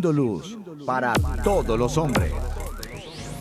[0.00, 0.56] luz
[0.86, 1.12] para
[1.42, 2.32] todos los hombres.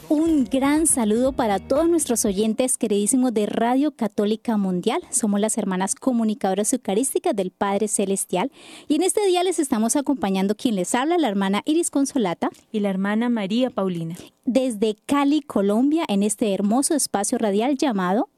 [0.09, 5.01] Un gran saludo para todos nuestros oyentes queridísimos de Radio Católica Mundial.
[5.09, 8.49] Somos las hermanas comunicadoras eucarísticas del Padre Celestial
[8.87, 12.79] y en este día les estamos acompañando quien les habla, la hermana Iris Consolata y
[12.79, 14.15] la hermana María Paulina.
[14.45, 18.29] Desde Cali, Colombia, en este hermoso espacio radial llamado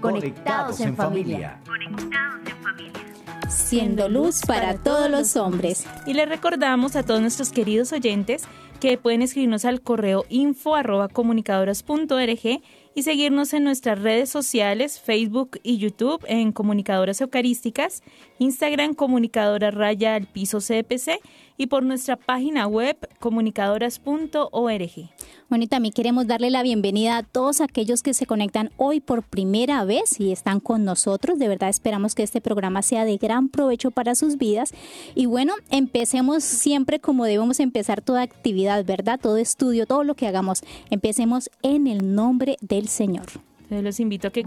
[0.00, 1.60] Conectados en familia.
[1.64, 3.03] Conectados en familia
[3.50, 5.86] siendo luz para todos los hombres.
[6.06, 8.44] Y le recordamos a todos nuestros queridos oyentes
[8.80, 12.60] que pueden escribirnos al correo info arroba comunicadoras.org
[12.94, 18.02] y seguirnos en nuestras redes sociales, Facebook y YouTube en Comunicadoras Eucarísticas,
[18.38, 21.18] Instagram Comunicadora Raya al Piso CPC
[21.56, 25.10] y por nuestra página web comunicadoras.org.
[25.48, 29.22] Bueno, y también queremos darle la bienvenida a todos aquellos que se conectan hoy por
[29.22, 31.38] primera vez y están con nosotros.
[31.38, 34.72] De verdad esperamos que este programa sea de gran provecho para sus vidas.
[35.14, 39.20] Y bueno, empecemos siempre como debemos empezar toda actividad, ¿verdad?
[39.20, 40.62] Todo estudio, todo lo que hagamos.
[40.90, 43.26] Empecemos en el nombre del Señor.
[43.70, 44.44] los invito a que...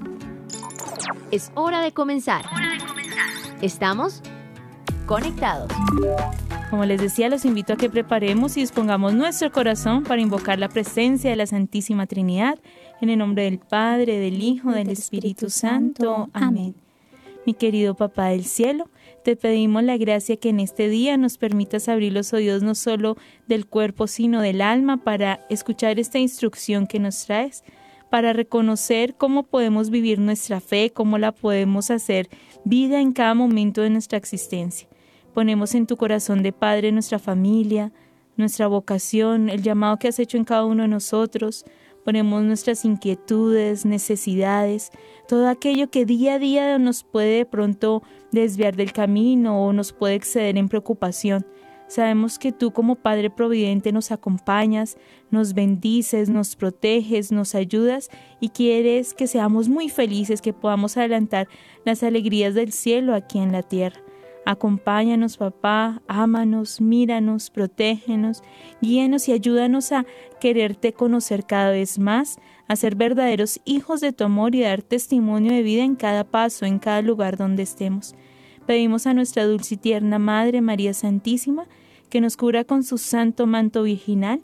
[1.31, 2.45] Es hora de comenzar.
[2.47, 3.27] Hora de comenzar.
[3.61, 4.21] Estamos
[5.07, 5.71] conectados.
[6.69, 10.67] Como les decía, los invito a que preparemos y dispongamos nuestro corazón para invocar la
[10.67, 12.59] presencia de la Santísima Trinidad,
[13.01, 16.29] en el nombre del Padre, del Hijo, del Espíritu Santo.
[16.33, 16.75] Amén.
[17.45, 18.89] Mi querido Papá del Cielo,
[19.23, 23.15] te pedimos la gracia que en este día nos permitas abrir los oídos no solo
[23.47, 27.63] del cuerpo, sino del alma para escuchar esta instrucción que nos traes,
[28.09, 32.29] para reconocer cómo podemos vivir nuestra fe, cómo la podemos hacer
[32.65, 34.89] vida en cada momento de nuestra existencia.
[35.37, 37.91] Ponemos en tu corazón de Padre nuestra familia,
[38.37, 41.63] nuestra vocación, el llamado que has hecho en cada uno de nosotros.
[42.03, 44.89] Ponemos nuestras inquietudes, necesidades,
[45.27, 49.93] todo aquello que día a día nos puede de pronto desviar del camino o nos
[49.93, 51.45] puede exceder en preocupación.
[51.87, 54.97] Sabemos que tú como Padre Providente nos acompañas,
[55.29, 58.09] nos bendices, nos proteges, nos ayudas
[58.39, 61.47] y quieres que seamos muy felices, que podamos adelantar
[61.85, 64.01] las alegrías del cielo aquí en la tierra.
[64.49, 68.43] Acompáñanos, papá, ámanos, míranos, protégenos,
[68.81, 70.05] guíenos y ayúdanos a
[70.39, 75.51] quererte conocer cada vez más, a ser verdaderos hijos de tu amor y dar testimonio
[75.51, 78.15] de vida en cada paso, en cada lugar donde estemos.
[78.65, 81.65] Pedimos a nuestra dulce y tierna Madre María Santísima
[82.09, 84.39] que nos cura con su santo manto virginal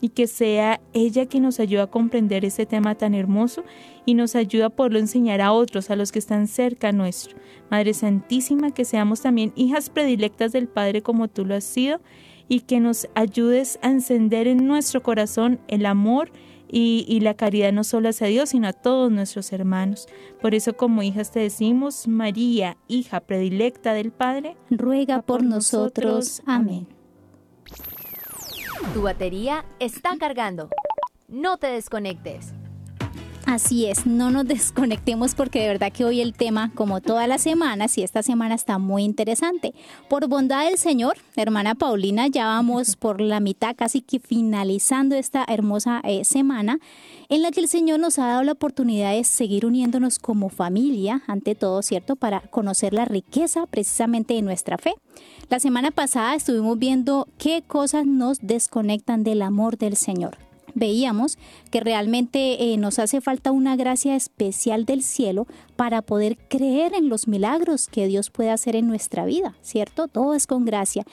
[0.00, 3.64] y que sea ella quien nos ayude a comprender ese tema tan hermoso
[4.06, 7.36] y nos ayude a poderlo enseñar a otros, a los que están cerca nuestro.
[7.70, 12.00] Madre Santísima, que seamos también hijas predilectas del Padre como tú lo has sido
[12.48, 16.30] y que nos ayudes a encender en nuestro corazón el amor
[16.70, 20.06] y, y, la caridad no solo hacia Dios, sino a todos nuestros hermanos.
[20.42, 26.42] Por eso como hijas te decimos, María, hija predilecta del Padre, ruega por nosotros.
[26.44, 26.86] Amén.
[28.94, 30.70] Tu batería está cargando.
[31.28, 32.54] No te desconectes.
[33.44, 37.40] Así es, no nos desconectemos porque de verdad que hoy el tema, como todas las
[37.40, 39.72] semanas, y esta semana está muy interesante.
[40.10, 45.46] Por bondad del Señor, hermana Paulina, ya vamos por la mitad, casi que finalizando esta
[45.48, 46.78] hermosa eh, semana,
[47.30, 51.22] en la que el Señor nos ha dado la oportunidad de seguir uniéndonos como familia,
[51.26, 52.16] ante todo, ¿cierto?
[52.16, 54.94] Para conocer la riqueza precisamente de nuestra fe.
[55.48, 60.36] La semana pasada estuvimos viendo qué cosas nos desconectan del amor del Señor.
[60.74, 61.38] Veíamos
[61.70, 67.08] que realmente eh, nos hace falta una gracia especial del cielo para poder creer en
[67.08, 70.06] los milagros que Dios puede hacer en nuestra vida, ¿cierto?
[70.06, 71.04] Todo es con gracia.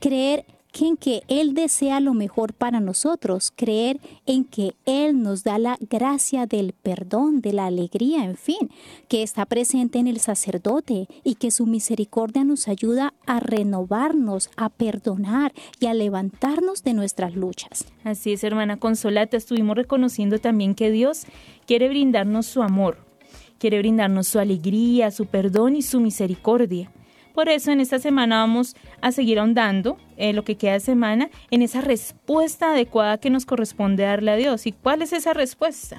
[0.00, 0.44] Creer
[0.82, 5.78] en que Él desea lo mejor para nosotros, creer en que Él nos da la
[5.80, 8.70] gracia del perdón, de la alegría, en fin,
[9.08, 14.68] que está presente en el sacerdote y que su misericordia nos ayuda a renovarnos, a
[14.68, 17.86] perdonar y a levantarnos de nuestras luchas.
[18.02, 21.24] Así es, hermana Consolata, estuvimos reconociendo también que Dios
[21.66, 22.98] quiere brindarnos su amor,
[23.58, 26.90] quiere brindarnos su alegría, su perdón y su misericordia.
[27.34, 31.30] Por eso en esta semana vamos a seguir ahondando eh, lo que queda de semana
[31.50, 34.66] en esa respuesta adecuada que nos corresponde darle a Dios.
[34.66, 35.98] ¿Y cuál es esa respuesta?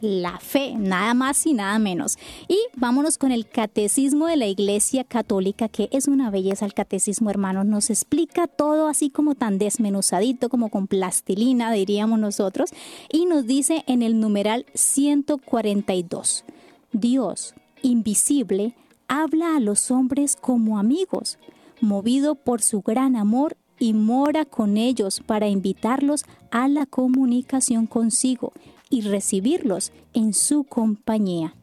[0.00, 2.18] la fe, nada más y nada menos.
[2.46, 7.30] Y vámonos con el catecismo de la Iglesia Católica, que es una belleza el catecismo,
[7.30, 7.66] hermanos.
[7.66, 12.70] Nos explica todo así como tan desmenuzadito, como con plastilina, diríamos nosotros,
[13.12, 16.44] y nos dice en el numeral 142,
[16.92, 18.74] Dios invisible
[19.08, 21.38] habla a los hombres como amigos,
[21.80, 28.52] movido por su gran amor y mora con ellos para invitarlos a la comunicación consigo
[28.90, 31.54] y recibirlos en su compañía.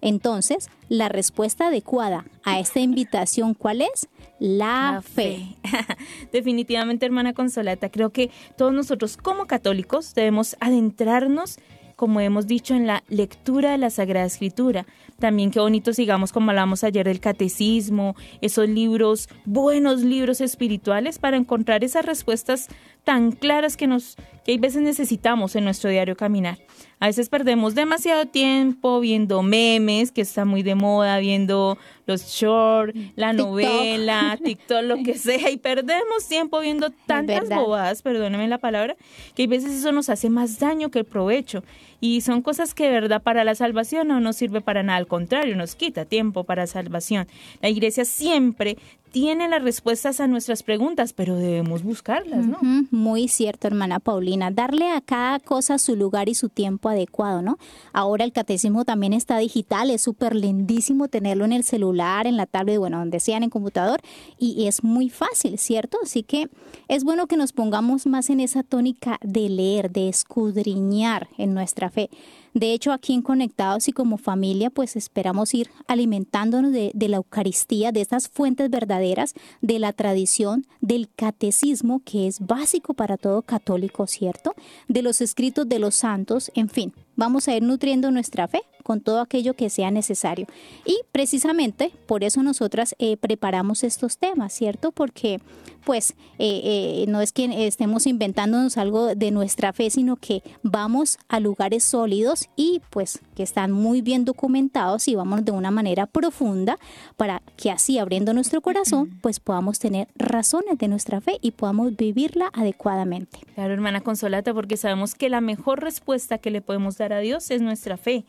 [0.00, 4.08] Entonces, la respuesta adecuada a esta invitación, ¿cuál es?
[4.38, 5.56] La, fe.
[6.32, 11.58] Definitivamente, hermana Consolata, creo que todos nosotros como católicos debemos adentrarnos
[12.00, 14.86] como hemos dicho, en la lectura de la Sagrada Escritura.
[15.18, 21.36] También qué bonito sigamos, como hablamos ayer, del catecismo, esos libros, buenos libros espirituales, para
[21.36, 22.68] encontrar esas respuestas
[23.04, 26.58] tan claras que nos que hay veces necesitamos en nuestro diario caminar.
[26.98, 32.98] A veces perdemos demasiado tiempo viendo memes, que está muy de moda, viendo los shorts,
[33.16, 38.96] la novela, TikTok, lo que sea, y perdemos tiempo viendo tantas bobadas, perdónenme la palabra,
[39.34, 41.62] que hay veces eso nos hace más daño que el provecho.
[42.00, 45.56] Y son cosas que verdad para la salvación no nos sirve para nada, al contrario,
[45.56, 47.26] nos quita tiempo para salvación.
[47.60, 48.78] La iglesia siempre
[49.10, 52.58] tiene las respuestas a nuestras preguntas, pero debemos buscarlas, ¿no?
[52.90, 54.50] Muy cierto, hermana Paulina.
[54.50, 57.58] Darle a cada cosa su lugar y su tiempo adecuado, ¿no?
[57.92, 62.46] Ahora el catecismo también está digital, es súper lindísimo tenerlo en el celular, en la
[62.46, 64.00] tablet, bueno, donde sea, en el computador,
[64.38, 65.98] y es muy fácil, ¿cierto?
[66.02, 66.48] Así que
[66.86, 71.89] es bueno que nos pongamos más en esa tónica de leer, de escudriñar en nuestra
[71.90, 72.10] fe.
[72.54, 77.92] De hecho, aquí en Conectados y como familia, pues esperamos ir alimentándonos de, la Eucaristía,
[77.92, 84.06] de estas fuentes verdaderas, de la tradición, del catecismo, que es básico para todo católico,
[84.06, 84.54] ¿cierto?
[84.88, 89.02] De los escritos de los santos, en fin, vamos a ir nutriendo nuestra fe con
[89.02, 90.46] todo aquello que sea necesario.
[90.86, 94.90] Y precisamente por eso nosotras eh, preparamos estos temas, ¿cierto?
[94.90, 95.38] Porque
[95.84, 101.18] pues eh, eh, no es que estemos inventándonos algo de nuestra fe, sino que vamos
[101.28, 106.06] a lugares sólidos y pues que están muy bien documentados y vamos de una manera
[106.06, 106.78] profunda
[107.16, 111.96] para que así abriendo nuestro corazón pues podamos tener razones de nuestra fe y podamos
[111.96, 113.40] vivirla adecuadamente.
[113.54, 117.50] Claro, hermana Consolata, porque sabemos que la mejor respuesta que le podemos dar a Dios
[117.50, 118.24] es nuestra fe.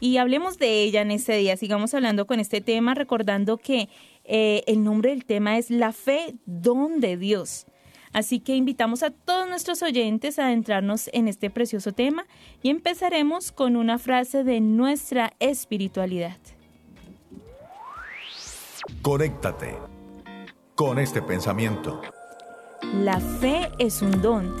[0.00, 3.88] Y hablemos de ella en este día, sigamos hablando con este tema, recordando que
[4.24, 7.66] eh, el nombre del tema es La fe, don de Dios.
[8.12, 12.26] Así que invitamos a todos nuestros oyentes a adentrarnos en este precioso tema
[12.62, 16.38] y empezaremos con una frase de nuestra espiritualidad.
[19.02, 19.74] Conéctate
[20.76, 22.02] con este pensamiento.
[22.92, 24.54] La fe es un don,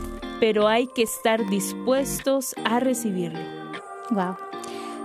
[0.44, 3.38] pero hay que estar dispuestos a recibirlo.
[4.10, 4.36] Wow.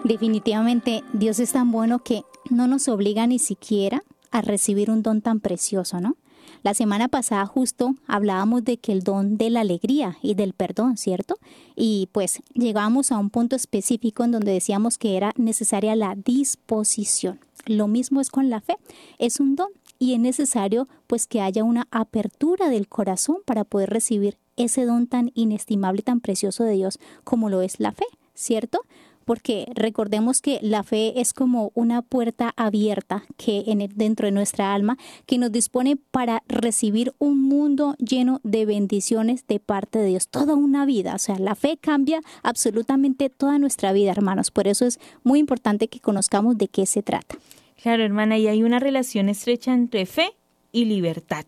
[0.04, 5.22] Definitivamente Dios es tan bueno que no nos obliga ni siquiera a recibir un don
[5.22, 6.18] tan precioso, ¿no?
[6.62, 10.98] La semana pasada justo hablábamos de que el don de la alegría y del perdón,
[10.98, 11.38] ¿cierto?
[11.74, 17.40] Y pues llegamos a un punto específico en donde decíamos que era necesaria la disposición.
[17.66, 18.76] Lo mismo es con la fe,
[19.20, 19.70] es un don
[20.00, 25.08] y es necesario pues que haya una apertura del corazón para poder recibir ese don
[25.08, 28.82] tan inestimable tan precioso de Dios como lo es la fe, ¿cierto?
[29.30, 34.74] porque recordemos que la fe es como una puerta abierta que en dentro de nuestra
[34.74, 34.98] alma
[35.28, 40.56] que nos dispone para recibir un mundo lleno de bendiciones de parte de Dios, toda
[40.56, 45.00] una vida, o sea, la fe cambia absolutamente toda nuestra vida, hermanos, por eso es
[45.22, 47.36] muy importante que conozcamos de qué se trata.
[47.84, 50.32] Claro, hermana, y hay una relación estrecha entre fe
[50.72, 51.46] y libertad.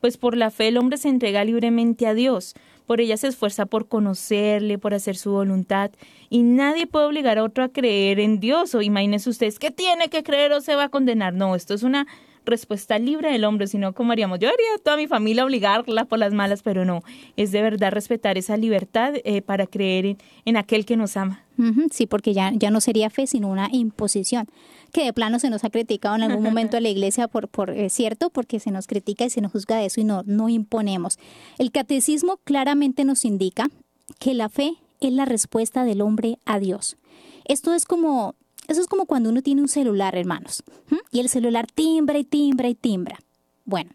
[0.00, 2.54] Pues por la fe el hombre se entrega libremente a Dios,
[2.86, 5.90] por ella se esfuerza por conocerle, por hacer su voluntad,
[6.30, 10.08] y nadie puede obligar a otro a creer en Dios, o imagínense ustedes que tiene
[10.08, 11.34] que creer o se va a condenar.
[11.34, 12.06] No, esto es una
[12.48, 16.32] respuesta libre del hombre, sino como haríamos, yo haría toda mi familia obligarla por las
[16.32, 17.02] malas, pero no,
[17.36, 21.44] es de verdad respetar esa libertad eh, para creer en, aquel que nos ama.
[21.90, 24.46] Sí, porque ya, ya no sería fe, sino una imposición
[24.92, 27.70] que de plano se nos ha criticado en algún momento a la iglesia por, por
[27.70, 30.48] eh, cierto, porque se nos critica y se nos juzga de eso y no, no
[30.48, 31.18] imponemos.
[31.58, 33.70] El catecismo claramente nos indica
[34.18, 36.96] que la fe es la respuesta del hombre a Dios.
[37.44, 38.34] Esto es como,
[38.68, 40.62] eso es como cuando uno tiene un celular, hermanos,
[41.10, 43.18] y el celular timbra y timbra y timbra.
[43.64, 43.90] Bueno,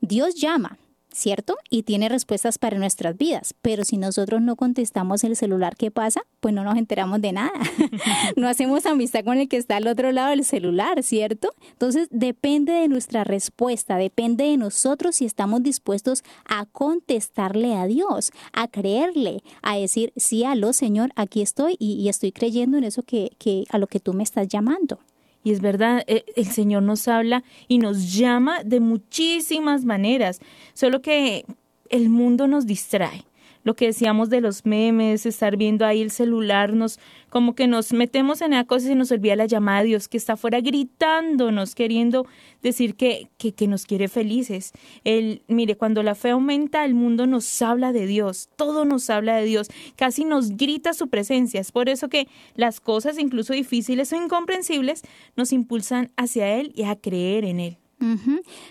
[0.00, 0.78] Dios llama,
[1.14, 1.56] ¿cierto?
[1.70, 3.54] Y tiene respuestas para nuestras vidas.
[3.62, 6.22] Pero si nosotros no contestamos el celular, ¿qué pasa?
[6.40, 7.52] Pues no nos enteramos de nada.
[8.36, 11.54] no hacemos amistad con el que está al otro lado del celular, ¿cierto?
[11.70, 18.32] Entonces depende de nuestra respuesta, depende de nosotros si estamos dispuestos a contestarle a Dios,
[18.52, 23.30] a creerle, a decir, sí, aló, Señor, aquí estoy y, estoy creyendo en eso que,
[23.38, 24.98] que a lo que tú me estás llamando.
[25.44, 30.40] Y es verdad, eh, el Señor nos habla y nos llama de muchísimas maneras,
[30.72, 31.44] solo que
[31.90, 33.24] el mundo nos distrae
[33.64, 37.92] lo que decíamos de los memes, estar viendo ahí el celular, nos como que nos
[37.92, 41.74] metemos en esa cosa y nos olvida la llamada de Dios que está afuera gritándonos,
[41.74, 42.26] queriendo
[42.62, 44.72] decir que, que, que nos quiere felices.
[45.02, 49.36] El, mire, cuando la fe aumenta, el mundo nos habla de Dios, todo nos habla
[49.36, 51.60] de Dios, casi nos grita su presencia.
[51.60, 55.02] Es por eso que las cosas, incluso difíciles o incomprensibles,
[55.36, 57.78] nos impulsan hacia Él y a creer en Él.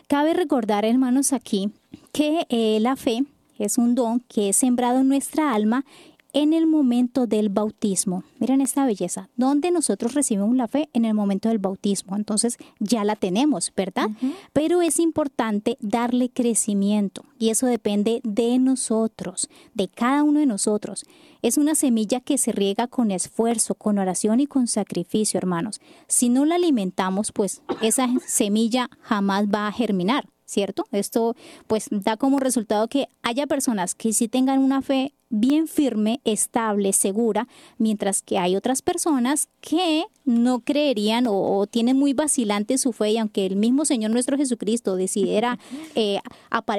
[0.07, 1.71] Cabe recordar, hermanos, aquí
[2.11, 3.23] que eh, la fe
[3.57, 5.85] es un don que es sembrado en nuestra alma
[6.33, 8.23] en el momento del bautismo.
[8.39, 12.15] Miren esta belleza, donde nosotros recibimos la fe en el momento del bautismo.
[12.15, 14.09] Entonces ya la tenemos, ¿verdad?
[14.51, 21.05] Pero es importante darle crecimiento y eso depende de nosotros, de cada uno de nosotros.
[21.43, 25.81] Es una semilla que se riega con esfuerzo, con oración y con sacrificio, hermanos.
[26.07, 30.27] Si no la alimentamos, pues esa semilla jamás va a germinar.
[30.53, 30.85] ¿Cierto?
[30.91, 31.35] Esto
[31.67, 36.93] pues da como resultado que haya personas que sí tengan una fe bien firme, estable,
[36.93, 37.47] segura,
[37.79, 43.17] mientras que hay otras personas que no creerían o, tienen muy vacilante su fe y
[43.17, 45.57] aunque el mismo Señor nuestro Jesucristo decidiera
[45.95, 46.19] eh,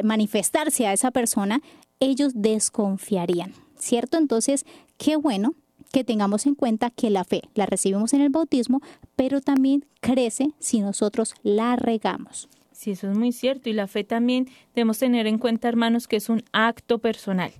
[0.04, 1.61] manifestarse a esa persona,
[1.99, 4.19] ellos desconfiarían, ¿cierto?
[4.19, 4.64] Entonces,
[4.99, 5.54] qué bueno
[5.90, 8.83] que tengamos en cuenta que la fe la recibimos en el bautismo,
[9.16, 12.49] pero también crece si nosotros la regamos.
[12.85, 13.71] Sí, eso es muy cierto.
[13.71, 17.50] Y la fe también debemos tener en cuenta, hermanos, que es un acto personal.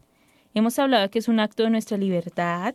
[0.53, 2.75] Hemos hablado que es un acto de nuestra libertad,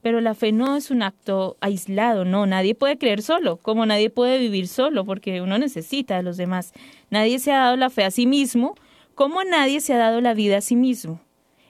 [0.00, 4.08] pero la fe no es un acto aislado, no, nadie puede creer solo, como nadie
[4.08, 6.72] puede vivir solo, porque uno necesita a los demás.
[7.10, 8.76] Nadie se ha dado la fe a sí mismo,
[9.14, 11.20] como nadie se ha dado la vida a sí mismo.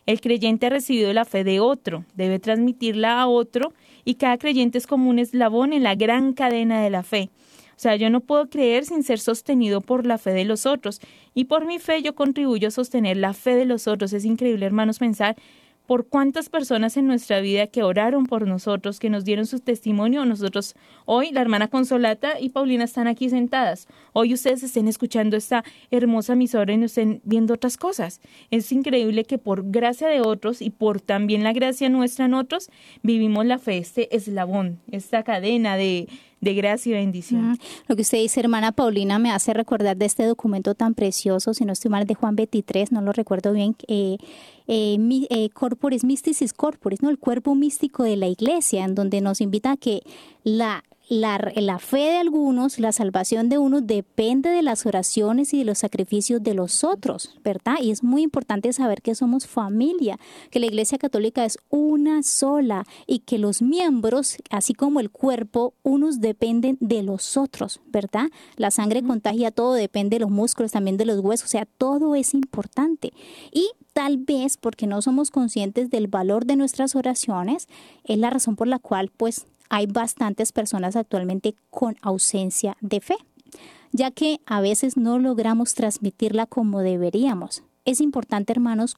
[0.07, 3.73] El creyente ha recibido la fe de otro, debe transmitirla a otro,
[4.05, 7.31] y cada creyente es como un eslabón en la gran cadena de la fe.
[7.81, 11.01] Sea, yo no puedo creer sin ser sostenido por la fe de los otros.
[11.33, 14.13] Y por mi fe yo contribuyo a sostener la fe de los otros.
[14.13, 15.35] Es increíble, hermanos, pensar
[15.87, 20.27] por cuántas personas en nuestra vida que oraron por nosotros, que nos dieron su testimonio.
[20.27, 20.75] Nosotros,
[21.07, 23.89] hoy, la hermana Consolata y Paulina están aquí sentadas.
[24.13, 28.21] Hoy ustedes estén escuchando esta hermosa emisora y no estén viendo otras cosas.
[28.51, 32.69] Es increíble que por gracia de otros y por también la gracia nuestra en otros,
[33.03, 36.09] vivimos la fe, este eslabón, esta cadena de,
[36.40, 37.59] de gracia y bendición.
[37.87, 41.64] Lo que usted dice, hermana Paulina, me hace recordar de este documento tan precioso, si
[41.64, 44.16] no estoy mal, de Juan 23, no lo recuerdo bien, eh,
[44.66, 44.97] eh,
[45.30, 47.11] eh, Corporis Mysticis Corporis, ¿no?
[47.11, 50.02] el cuerpo místico de la iglesia, en donde nos invita a que
[50.44, 55.59] la la, la, fe de algunos, la salvación de unos depende de las oraciones y
[55.59, 57.75] de los sacrificios de los otros, ¿verdad?
[57.83, 62.87] Y es muy importante saber que somos familia, que la Iglesia Católica es una sola
[63.09, 68.29] y que los miembros, así como el cuerpo, unos dependen de los otros, ¿verdad?
[68.55, 72.14] La sangre contagia todo, depende de los músculos, también de los huesos, o sea, todo
[72.14, 73.12] es importante.
[73.50, 77.67] Y tal vez porque no somos conscientes del valor de nuestras oraciones,
[78.05, 83.17] es la razón por la cual pues hay bastantes personas actualmente con ausencia de fe,
[83.93, 87.62] ya que a veces no logramos transmitirla como deberíamos.
[87.87, 88.95] Es importante, hermanos,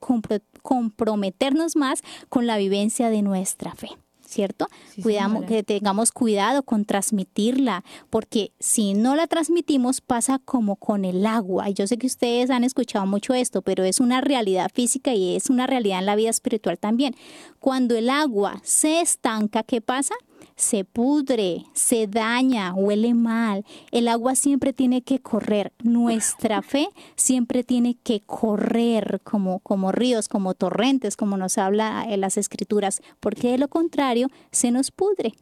[0.62, 3.90] comprometernos más con la vivencia de nuestra fe.
[4.32, 4.68] ¿cierto?
[5.02, 11.26] Cuidamos, que tengamos cuidado con transmitirla, porque si no la transmitimos pasa como con el
[11.26, 11.68] agua.
[11.68, 15.50] Yo sé que ustedes han escuchado mucho esto, pero es una realidad física y es
[15.50, 17.14] una realidad en la vida espiritual también.
[17.60, 20.14] Cuando el agua se estanca, ¿qué pasa?
[20.56, 23.64] Se pudre, se daña, huele mal.
[23.90, 25.72] El agua siempre tiene que correr.
[25.82, 32.20] Nuestra fe siempre tiene que correr como, como ríos, como torrentes, como nos habla en
[32.20, 35.34] las escrituras, porque de lo contrario se nos pudre.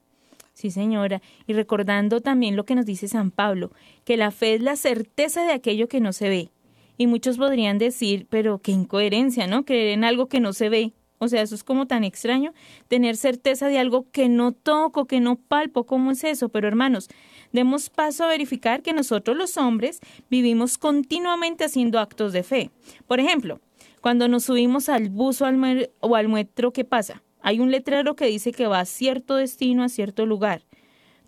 [0.55, 1.23] Sí, señora.
[1.47, 3.71] Y recordando también lo que nos dice San Pablo,
[4.05, 6.51] que la fe es la certeza de aquello que no se ve.
[6.99, 9.65] Y muchos podrían decir, pero qué incoherencia, ¿no?
[9.65, 10.93] Creer en algo que no se ve.
[11.23, 12.55] O sea, eso es como tan extraño,
[12.89, 16.49] tener certeza de algo que no toco, que no palpo, ¿cómo es eso?
[16.49, 17.11] Pero hermanos,
[17.53, 20.01] demos paso a verificar que nosotros los hombres
[20.31, 22.71] vivimos continuamente haciendo actos de fe.
[23.07, 23.61] Por ejemplo,
[24.01, 27.23] cuando nos subimos al bus o al, o al metro, ¿qué pasa?
[27.43, 30.63] Hay un letrero que dice que va a cierto destino, a cierto lugar.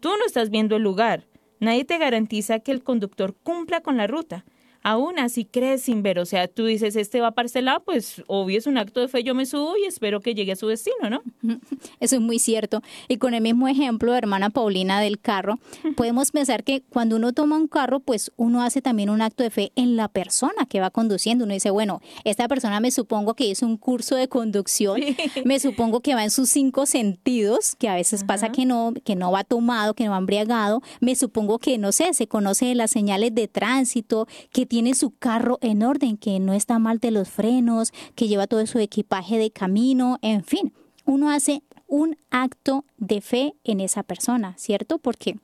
[0.01, 1.27] Tú no estás viendo el lugar.
[1.61, 4.47] Nadie te garantiza que el conductor cumpla con la ruta
[4.83, 6.19] aún así crees sin ver.
[6.19, 9.23] O sea, tú dices, este va para este pues obvio es un acto de fe,
[9.23, 11.23] yo me subo y espero que llegue a su destino, ¿no?
[12.01, 12.83] Eso es muy cierto.
[13.09, 15.59] Y con el mismo ejemplo, hermana Paulina, del carro,
[15.97, 19.51] podemos pensar que cuando uno toma un carro, pues uno hace también un acto de
[19.51, 21.45] fe en la persona que va conduciendo.
[21.45, 25.01] Uno dice, bueno, esta persona me supongo que hizo un curso de conducción,
[25.45, 29.15] me supongo que va en sus cinco sentidos, que a veces pasa que no, que
[29.15, 32.91] no va tomado, que no va embriagado, me supongo que, no sé, se conoce las
[32.91, 37.29] señales de tránsito, que tiene su carro en orden, que no está mal de los
[37.29, 40.73] frenos, que lleva todo su equipaje de camino, en fin,
[41.05, 44.97] uno hace un acto de fe en esa persona, ¿cierto?
[44.97, 45.37] Porque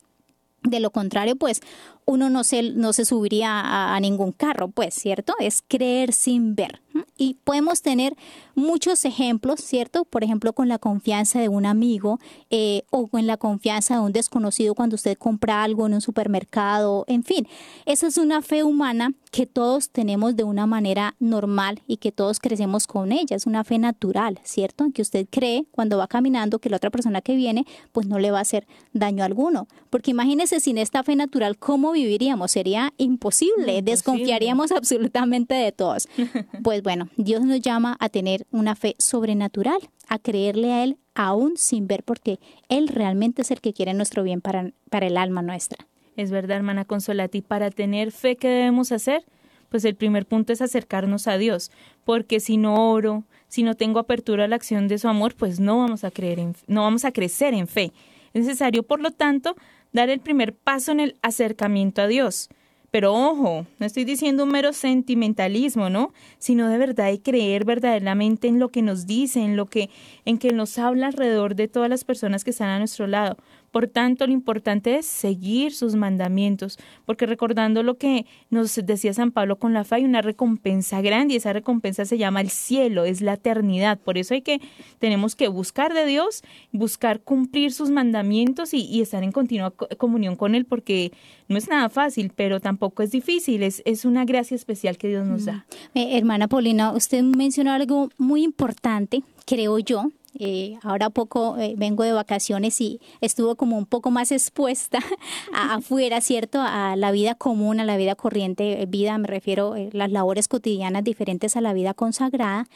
[0.63, 1.61] de lo contrario, pues
[2.09, 5.35] uno no se, no se subiría a, ningún carro, pues, ¿cierto?
[5.41, 6.81] Es creer sin ver.
[7.19, 8.17] Y podemos tener
[8.55, 10.05] muchos ejemplos, ¿cierto?
[10.05, 12.19] Por ejemplo, con la confianza de un amigo
[12.51, 17.05] eh, o con la confianza de un desconocido cuando usted compra algo en un supermercado,
[17.09, 17.47] en fin.
[17.85, 22.41] Esa es una fe humana que todos tenemos de una manera normal y que todos
[22.41, 23.37] crecemos con ella.
[23.37, 24.85] Es una fe natural, ¿cierto?
[24.85, 28.19] En que usted cree cuando va caminando que la otra persona que viene pues no
[28.19, 29.69] le va a hacer daño alguno.
[29.91, 32.53] Porque imagínese sin esta fe natural, ¿cómo viviríamos?
[32.53, 36.09] Sería imposible, desconfiaríamos absolutamente de todos.
[36.63, 39.79] Pues bueno, Dios nos llama a tener una fe sobrenatural,
[40.09, 42.39] a creerle a Él aún sin ver, porque
[42.69, 45.87] Él realmente es el que quiere nuestro bien para, para el alma nuestra.
[46.17, 49.25] Es verdad, hermana Consolati, para tener fe, ¿qué debemos hacer?
[49.69, 51.71] Pues el primer punto es acercarnos a Dios,
[52.05, 55.61] porque si no oro, si no tengo apertura a la acción de su amor, pues
[55.61, 57.93] no vamos a creer en, no vamos a crecer en fe.
[58.35, 59.57] Es necesario, por lo tanto,
[59.93, 62.49] dar el primer paso en el acercamiento a Dios.
[62.91, 66.15] Pero ojo, no estoy diciendo un mero sentimentalismo, ¿no?
[66.39, 69.91] Sino de verdad y creer verdaderamente en lo que nos dice, en lo que,
[70.25, 73.37] en que nos habla alrededor de todas las personas que están a nuestro lado.
[73.71, 79.31] Por tanto, lo importante es seguir sus mandamientos, porque recordando lo que nos decía San
[79.31, 83.05] Pablo con la fe, hay una recompensa grande y esa recompensa se llama el cielo,
[83.05, 83.99] es la eternidad.
[83.99, 84.61] Por eso hay que,
[84.99, 90.37] tenemos que buscar de Dios, buscar cumplir sus mandamientos y, y estar en continua comunión
[90.37, 91.13] con Él, porque
[91.49, 95.27] no es nada fácil, pero tampoco es difícil, es, es una gracia especial que Dios
[95.27, 95.67] nos da.
[95.95, 102.05] Eh, hermana Paulina, usted mencionó algo muy importante, creo yo, eh, ahora poco eh, vengo
[102.05, 105.01] de vacaciones y estuvo como un poco más expuesta
[105.53, 106.61] afuera, ¿cierto?
[106.61, 110.47] A la vida común, a la vida corriente, eh, vida, me refiero a las labores
[110.47, 112.69] cotidianas diferentes a la vida consagrada.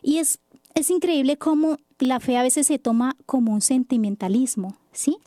[0.00, 0.38] Y es,
[0.74, 5.18] es increíble cómo la fe a veces se toma como un sentimentalismo, ¿sí?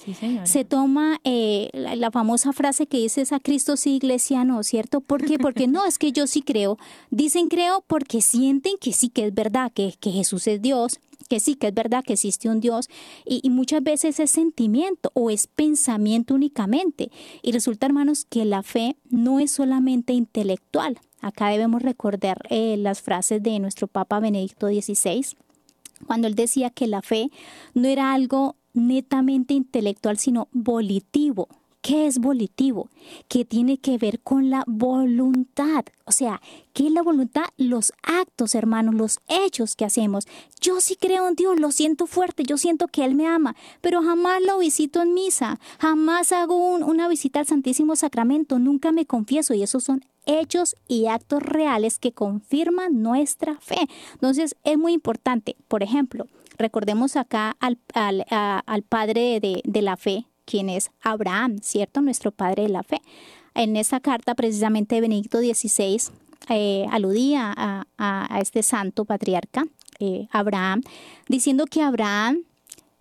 [0.43, 4.99] se toma la, la, famosa frase que dice a Cristo sí, iglesia no, ¿cierto?
[4.99, 5.37] ¿Por qué?
[5.37, 6.77] Porque no, es que yo sí creo.
[7.11, 10.99] Dicen creo porque sienten que sí, que es verdad, que, que Jesús es Dios,
[11.29, 12.89] que sí, que es verdad que existe un Dios
[13.25, 17.09] y, muchas veces es sentimiento o es pensamiento únicamente.
[17.41, 20.99] Y resulta, hermanos, que la fe no es solamente intelectual.
[21.21, 25.25] Acá debemos recordar eh, las frases de nuestro Papa Benedicto XVI,
[26.05, 27.31] cuando él decía que la fe
[27.73, 31.47] no era algo netamente intelectual, sino volitivo,
[31.85, 32.89] ¿Qué es volitivo?
[33.27, 35.85] Que tiene que ver con la voluntad.
[36.05, 36.41] O sea,
[36.73, 37.43] ¿qué es la voluntad?
[37.57, 40.25] Los actos, hermanos, los hechos que hacemos.
[40.59, 44.01] Yo sí creo en Dios, lo siento fuerte, yo siento que Él me ama, pero
[44.01, 49.53] jamás lo visito en misa, jamás hago una visita al Santísimo Sacramento, nunca me confieso
[49.53, 53.87] y esos son hechos y actos reales que confirman nuestra fe.
[54.13, 56.25] Entonces, es muy importante, por ejemplo,
[56.57, 62.01] recordemos acá al, al, Padre de, de la Fe, quien es Abraham, ¿cierto?
[62.01, 63.01] Nuestro padre de la fe.
[63.53, 66.11] En esa carta, precisamente, Benedicto XVI
[66.49, 69.65] eh, aludía a, este santo patriarca,
[69.99, 70.81] eh, Abraham,
[71.27, 72.43] diciendo que Abraham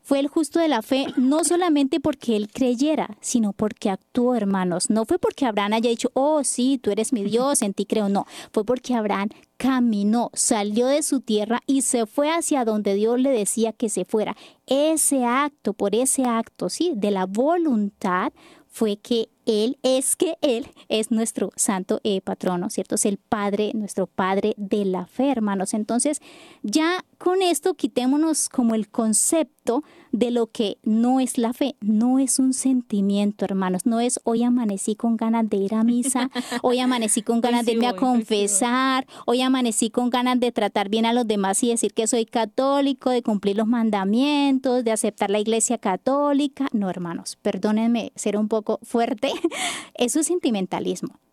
[0.05, 4.91] fue el justo de la fe no solamente porque él creyera, sino porque actuó, hermanos.
[4.91, 8.09] No fue porque Abraham haya dicho, oh, sí, tú eres mi Dios, en ti creo.
[8.09, 9.31] No, fue porque Abraham
[9.65, 14.05] caminó, salió de su tierra y se fue hacia donde Dios le decía que se
[14.05, 14.37] fuera.
[14.67, 18.35] Ese acto, por ese acto, sí, de la voluntad,
[18.69, 22.97] fue que Él es que Él es nuestro santo eh, patrono, ¿cierto?
[22.97, 25.73] Es el Padre, nuestro Padre de la fe, hermanos.
[25.73, 26.21] Entonces,
[26.63, 29.83] ya con esto quitémonos como el concepto
[30.13, 34.43] de lo que no es la fe, no es un sentimiento, hermanos, no es hoy
[34.43, 39.07] amanecí con ganas de ir a misa, hoy amanecí con ganas de irme a confesar,
[39.25, 43.09] hoy amanecí con ganas de tratar bien a los demás y decir que soy católico,
[43.09, 46.69] de cumplir los mandamientos, de aceptar la iglesia católica.
[46.73, 49.33] No, hermanos, perdónenme ser un poco fuerte,
[49.95, 51.24] eso es sentimentalismo.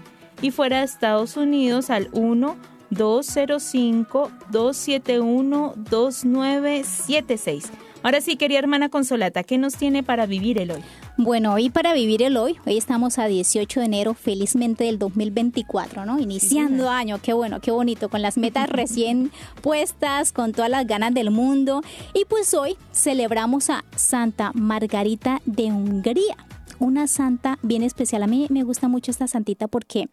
[0.40, 2.56] y fuera de Estados Unidos al 1
[2.90, 7.70] 205 271 2976
[8.02, 10.82] Ahora sí, querida hermana Consolata, ¿qué nos tiene para vivir el hoy?
[11.20, 16.06] Bueno, hoy para vivir el hoy, hoy estamos a 18 de enero, felizmente del 2024,
[16.06, 16.20] ¿no?
[16.20, 21.12] Iniciando año, qué bueno, qué bonito, con las metas recién puestas, con todas las ganas
[21.12, 21.82] del mundo.
[22.14, 26.36] Y pues hoy celebramos a Santa Margarita de Hungría,
[26.78, 28.22] una santa bien especial.
[28.22, 30.08] A mí me gusta mucho esta santita porque,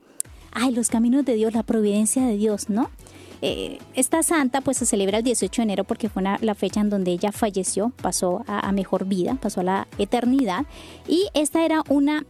[0.53, 2.89] ay, los caminos de Dios, la providencia de Dios, ¿no?
[3.41, 6.89] Eh, esta santa pues se celebra el 18 de enero porque fue la fecha en
[6.89, 10.65] donde ella falleció, pasó a, mejor vida, pasó a la eternidad.
[11.07, 12.25] Y esta era una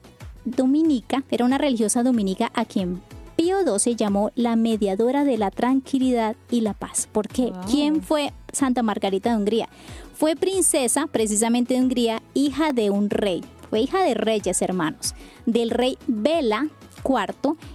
[0.45, 3.01] dominica, era una religiosa dominica a quien
[3.35, 7.09] Pío XII llamó la mediadora de la tranquilidad y la paz.
[7.11, 7.51] ¿Por qué?
[7.69, 9.69] ¿Quién fue Santa Margarita de Hungría?
[10.13, 13.43] Fue princesa precisamente de Hungría, hija de un rey.
[13.69, 15.15] Fue hija de reyes hermanos,
[15.45, 16.69] del rey Bela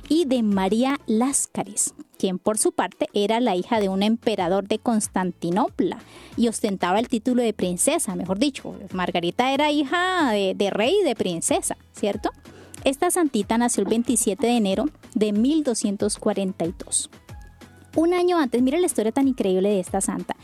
[0.09, 4.79] Y de María Láscaris quien por su parte era la hija de un emperador de
[4.79, 5.99] Constantinopla
[6.37, 8.75] y ostentaba el título de princesa, mejor dicho.
[8.93, 12.31] Margarita era hija de, rey y de princesa, ¿cierto?
[12.85, 17.09] Esta santita nació el 27 de enero de 1242.
[17.97, 20.37] Un año antes, mira la historia tan increíble de esta santa.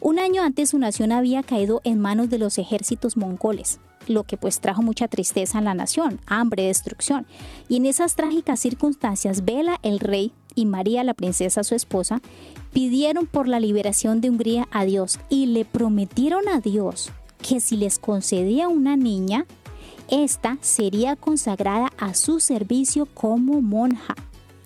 [0.00, 4.36] Un año antes su nación había caído en manos de los ejércitos mongoles, lo que
[4.36, 7.26] pues trajo mucha tristeza en la nación, hambre, destrucción.
[7.68, 12.20] Y en esas trágicas circunstancias, Vela, el rey, y María, la princesa su esposa,
[12.72, 17.76] pidieron por la liberación de Hungría a Dios y le prometieron a Dios que si
[17.76, 19.46] les concedía una niña,
[20.08, 24.14] esta sería consagrada a su servicio como monja.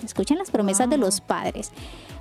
[0.05, 1.73] Escuchen las promesas de los padres.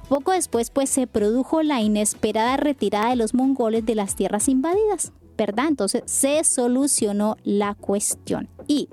[0.10, 5.12] Poco después, pues se produjo la inesperada retirada de los mongoles de las tierras invadidas,
[5.38, 5.68] ¿verdad?
[5.68, 8.50] Entonces se solucionó la cuestión.
[8.68, 8.90] Y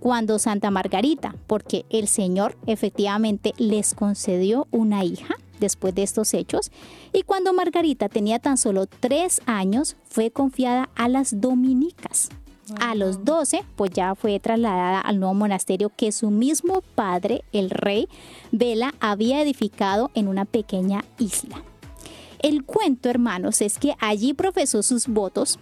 [0.00, 6.70] cuando Santa Margarita, porque el Señor efectivamente les concedió una hija después de estos hechos,
[7.12, 12.28] y cuando Margarita tenía tan solo tres años, fue confiada a las dominicas.
[12.80, 17.70] A los doce, pues ya fue trasladada al nuevo monasterio que su mismo padre, el
[17.70, 18.08] rey
[18.50, 21.62] Vela, había edificado en una pequeña isla.
[22.46, 25.58] El cuento, hermanos, es que allí profesó sus votos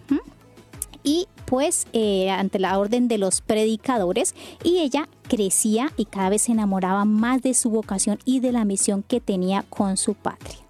[1.03, 6.43] y pues eh, ante la orden de los predicadores y ella crecía y cada vez
[6.43, 10.64] se enamoraba más de su vocación y de la misión que tenía con su padre.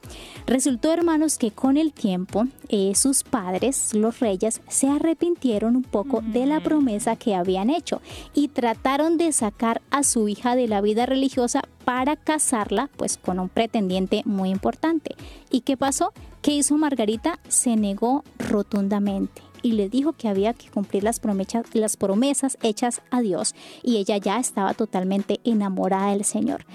[0.48, 6.22] Resultó, hermanos, que con el tiempo eh, sus padres, los reyes, se arrepintieron un poco
[6.22, 8.02] de la promesa que habían hecho
[8.34, 13.40] y trataron de sacar a su hija de la vida religiosa para casarla pues con
[13.40, 15.16] un pretendiente muy importante.
[15.50, 16.14] ¿Y qué pasó?
[16.42, 17.40] ¿Qué hizo Margarita?
[17.48, 23.02] Se negó rotundamente y le dijo que había que cumplir las promesas, las promesas hechas
[23.10, 26.66] a Dios y ella ya estaba totalmente enamorada del Señor.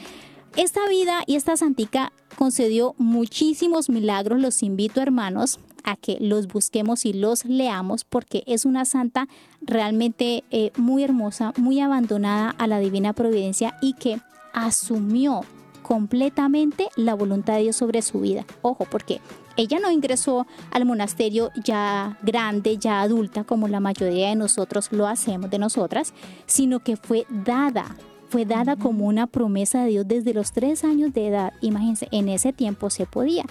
[0.56, 4.40] Esta vida y esta santica concedió muchísimos milagros.
[4.40, 9.28] Los invito, hermanos, a que los busquemos y los leamos porque es una santa
[9.62, 14.20] realmente eh, muy hermosa, muy abandonada a la divina providencia y que
[14.52, 15.42] asumió
[15.82, 18.44] completamente la voluntad de Dios sobre su vida.
[18.62, 19.20] Ojo, porque
[19.56, 25.06] ella no ingresó al monasterio ya grande, ya adulta, como la mayoría de nosotros lo
[25.06, 26.12] hacemos de nosotras,
[26.46, 27.96] sino que fue dada
[28.30, 31.52] fue dada como una promesa de Dios desde los tres años de edad.
[31.60, 33.44] Imagínense, en ese tiempo se podía.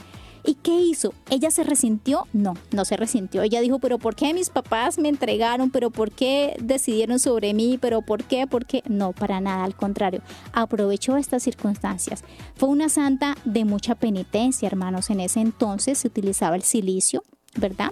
[0.45, 1.13] ¿Y qué hizo?
[1.29, 2.25] ¿Ella se resintió?
[2.31, 3.41] No, no se resintió.
[3.41, 5.69] Ella dijo, pero ¿por qué mis papás me entregaron?
[5.69, 7.77] ¿Pero por qué decidieron sobre mí?
[7.79, 8.47] ¿Pero por qué?
[8.47, 8.81] ¿Por qué?
[8.87, 10.21] No, para nada, al contrario.
[10.53, 12.23] Aprovechó estas circunstancias.
[12.55, 15.09] Fue una santa de mucha penitencia, hermanos.
[15.09, 17.21] En ese entonces se utilizaba el silicio,
[17.57, 17.91] ¿verdad?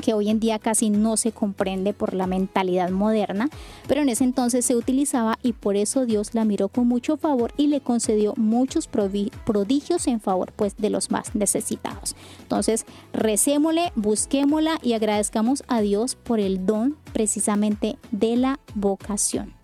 [0.00, 3.48] Que hoy en día casi no se comprende por la mentalidad moderna,
[3.86, 7.52] pero en ese entonces se utilizaba y por eso Dios la miró con mucho favor
[7.56, 12.16] y le concedió muchos prodigios en favor pues de los más necesitados.
[12.42, 19.54] Entonces, recémosle, busquémosla y agradezcamos a Dios por el don precisamente de la vocación.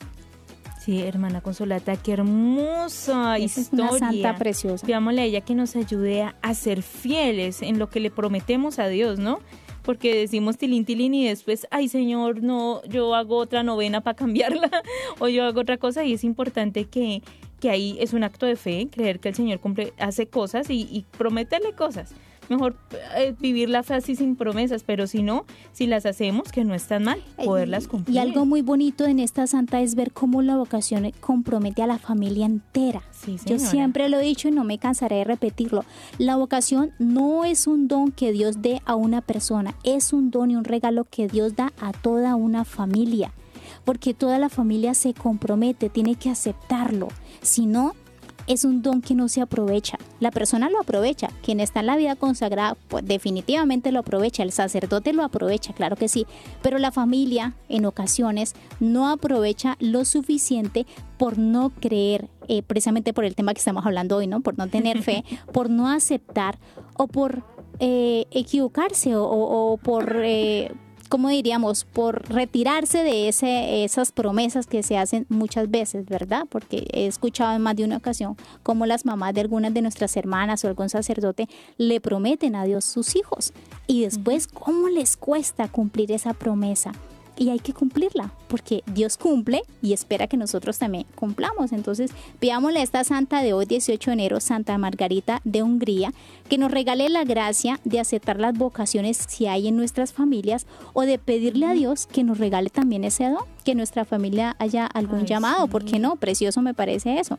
[0.81, 3.91] Sí, hermana Consolata, qué hermosa historia.
[3.91, 4.87] una santa preciosa.
[4.87, 8.89] Pidámosle a ella que nos ayude a ser fieles en lo que le prometemos a
[8.89, 9.41] Dios, ¿no?
[9.83, 14.71] Porque decimos tilín tilín y después, ay señor, no, yo hago otra novena para cambiarla
[15.19, 17.23] o yo hago otra cosa y es importante que,
[17.61, 20.89] que ahí es un acto de fe, creer que el Señor cumple, hace cosas y,
[20.91, 22.15] y prometerle cosas.
[22.51, 22.77] Mejor
[23.17, 26.75] eh, vivir la fe así sin promesas, pero si no, si las hacemos, que no
[26.75, 28.17] están mal, poderlas cumplir.
[28.17, 31.99] Y algo muy bonito en esta santa es ver cómo la vocación compromete a la
[31.99, 33.03] familia entera.
[33.13, 35.85] Sí, Yo siempre lo he dicho y no me cansaré de repetirlo.
[36.19, 40.51] La vocación no es un don que Dios dé a una persona, es un don
[40.51, 43.33] y un regalo que Dios da a toda una familia.
[43.85, 47.09] Porque toda la familia se compromete, tiene que aceptarlo.
[47.41, 47.95] Si no,
[48.53, 49.97] es un don que no se aprovecha.
[50.19, 51.29] La persona lo aprovecha.
[51.43, 54.43] Quien está en la vida consagrada, pues definitivamente lo aprovecha.
[54.43, 56.27] El sacerdote lo aprovecha, claro que sí.
[56.63, 60.87] Pero la familia, en ocasiones, no aprovecha lo suficiente
[61.17, 64.41] por no creer, eh, precisamente por el tema que estamos hablando hoy, ¿no?
[64.41, 66.59] Por no tener fe, por no aceptar
[66.97, 67.45] o por
[67.79, 70.17] eh, equivocarse o, o- o por...
[70.25, 70.73] eh,
[71.11, 71.85] ¿cómo diríamos?
[71.85, 76.47] Por retirarse de ese, esas promesas que se hacen muchas veces, ¿verdad?
[76.49, 80.17] Porque he escuchado en más de una ocasión cómo las mamás de algunas de nuestras
[80.17, 83.53] hermanas o algún sacerdote le prometen a Dios sus hijos
[83.87, 86.93] y después cómo les cuesta cumplir esa promesa.
[87.41, 91.73] Y hay que cumplirla, porque Dios cumple y espera que nosotros también cumplamos.
[91.73, 96.13] Entonces, pidámosle a esta santa de hoy, 18 de enero, Santa Margarita de Hungría,
[96.51, 101.01] que nos regale la gracia de aceptar las vocaciones si hay en nuestras familias o
[101.03, 105.21] de pedirle a Dios que nos regale también ese don, que nuestra familia haya algún
[105.21, 105.71] Ay, llamado, sí.
[105.71, 106.17] ¿por qué no?
[106.17, 107.39] Precioso me parece eso.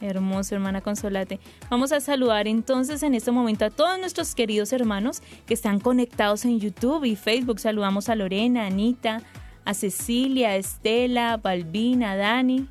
[0.00, 1.40] Hermoso, hermana Consolate.
[1.68, 6.44] Vamos a saludar entonces en este momento a todos nuestros queridos hermanos que están conectados
[6.44, 7.60] en YouTube y Facebook.
[7.60, 9.22] Saludamos a Lorena, Anita,
[9.64, 12.68] a Cecilia, a Estela, a Balbina, a Dani.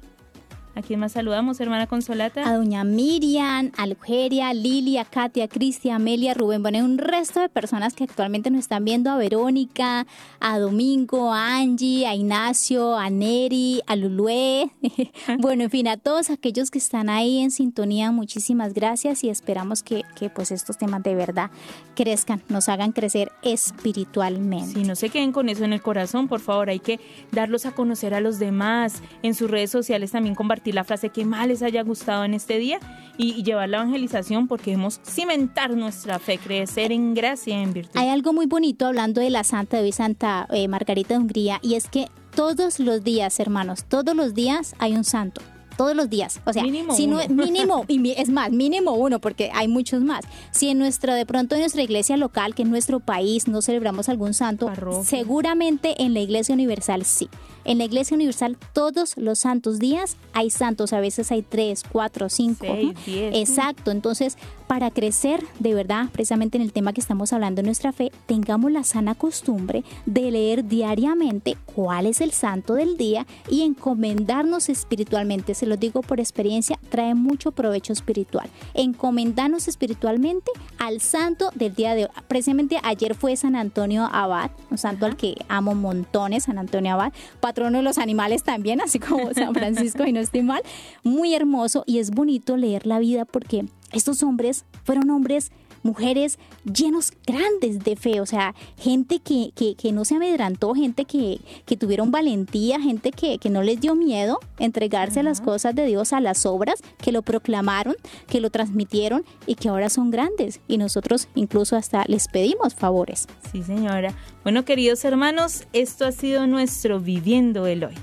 [0.75, 2.47] ¿A quién más saludamos, hermana Consolata?
[2.47, 6.97] a doña Miriam, a Lugeria, a Lilia, a Katia, a Amelia, Rubén, bueno, hay un
[6.97, 10.05] resto de personas que actualmente nos están viendo, a Verónica,
[10.39, 14.71] a Domingo, a Angie, a Ignacio, a Neri, a Lulué,
[15.39, 19.83] bueno, en fin, a todos aquellos que están ahí en sintonía, muchísimas gracias y esperamos
[19.83, 21.49] que, que pues estos temas de verdad
[21.95, 24.79] crezcan, nos hagan crecer espiritualmente.
[24.79, 26.99] Si no se queden con eso en el corazón, por favor, hay que
[27.31, 29.01] darlos a conocer a los demás.
[29.23, 32.57] En sus redes sociales también compartir la frase que más les haya gustado en este
[32.57, 32.79] día
[33.17, 37.73] y, y llevar la evangelización porque debemos cimentar nuestra fe, crecer en gracia y en
[37.73, 37.99] virtud.
[37.99, 41.59] Hay algo muy bonito hablando de la Santa de hoy, Santa eh, Margarita de Hungría,
[41.61, 45.41] y es que todos los días, hermanos, todos los días hay un santo.
[45.77, 46.41] Todos los días.
[46.45, 47.45] O sea, Mínimo si no uno.
[47.45, 50.25] mínimo, y es más, mínimo uno, porque hay muchos más.
[50.51, 54.09] Si en nuestra, de pronto en nuestra iglesia local, que en nuestro país no celebramos
[54.09, 55.03] algún santo, Parroquia.
[55.05, 57.29] seguramente en la iglesia universal sí.
[57.65, 62.29] En la iglesia universal todos los santos días hay santos, a veces hay tres, cuatro,
[62.29, 62.65] cinco.
[62.65, 63.01] Seis, ¿no?
[63.05, 63.35] diez.
[63.35, 67.91] Exacto, entonces para crecer de verdad, precisamente en el tema que estamos hablando en nuestra
[67.91, 73.63] fe, tengamos la sana costumbre de leer diariamente cuál es el santo del día y
[73.63, 75.55] encomendarnos espiritualmente.
[75.55, 78.49] Se lo digo por experiencia, trae mucho provecho espiritual.
[78.75, 82.11] Encomendarnos espiritualmente al santo del día de hoy.
[82.27, 87.11] Precisamente ayer fue San Antonio Abad, un santo al que amo montones, San Antonio Abad,
[87.49, 90.61] patrono de los animales también, así como San Francisco y no estoy mal.
[91.03, 95.51] Muy hermoso y es bonito leer la vida porque estos hombres fueron hombres,
[95.83, 101.05] mujeres llenos grandes de fe, o sea, gente que, que, que no se amedrantó, gente
[101.05, 105.75] que, que tuvieron valentía, gente que, que no les dio miedo entregarse a las cosas
[105.75, 107.95] de Dios, a las obras, que lo proclamaron,
[108.27, 110.61] que lo transmitieron y que ahora son grandes.
[110.67, 113.27] Y nosotros incluso hasta les pedimos favores.
[113.51, 114.13] Sí, señora.
[114.43, 117.95] Bueno, queridos hermanos, esto ha sido nuestro Viviendo el Hoy.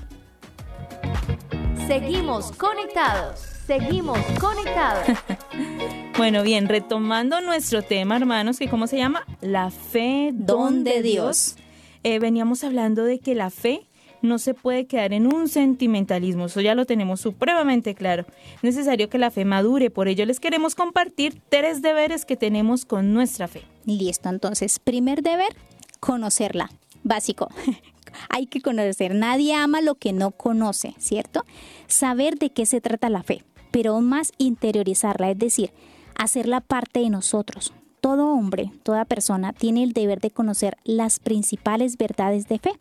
[1.87, 3.39] Seguimos conectados.
[3.65, 5.07] Seguimos conectados.
[6.17, 9.23] Bueno, bien, retomando nuestro tema, hermanos, que cómo se llama?
[9.39, 11.57] La fe, Don de Dios.
[12.01, 13.87] Eh, veníamos hablando de que la fe
[14.23, 18.25] no se puede quedar en un sentimentalismo, eso ya lo tenemos supremamente claro.
[18.55, 22.85] Es necesario que la fe madure, por ello les queremos compartir tres deberes que tenemos
[22.85, 23.61] con nuestra fe.
[23.85, 25.55] Listo, entonces, primer deber,
[25.99, 26.71] conocerla.
[27.03, 27.49] Básico.
[28.29, 29.13] Hay que conocer.
[29.13, 31.45] Nadie ama lo que no conoce, ¿cierto?
[31.85, 35.71] Saber de qué se trata la fe, pero aún más interiorizarla, es decir,
[36.17, 37.73] hacerla parte de nosotros.
[38.01, 42.71] Todo hombre, toda persona tiene el deber de conocer las principales verdades de fe.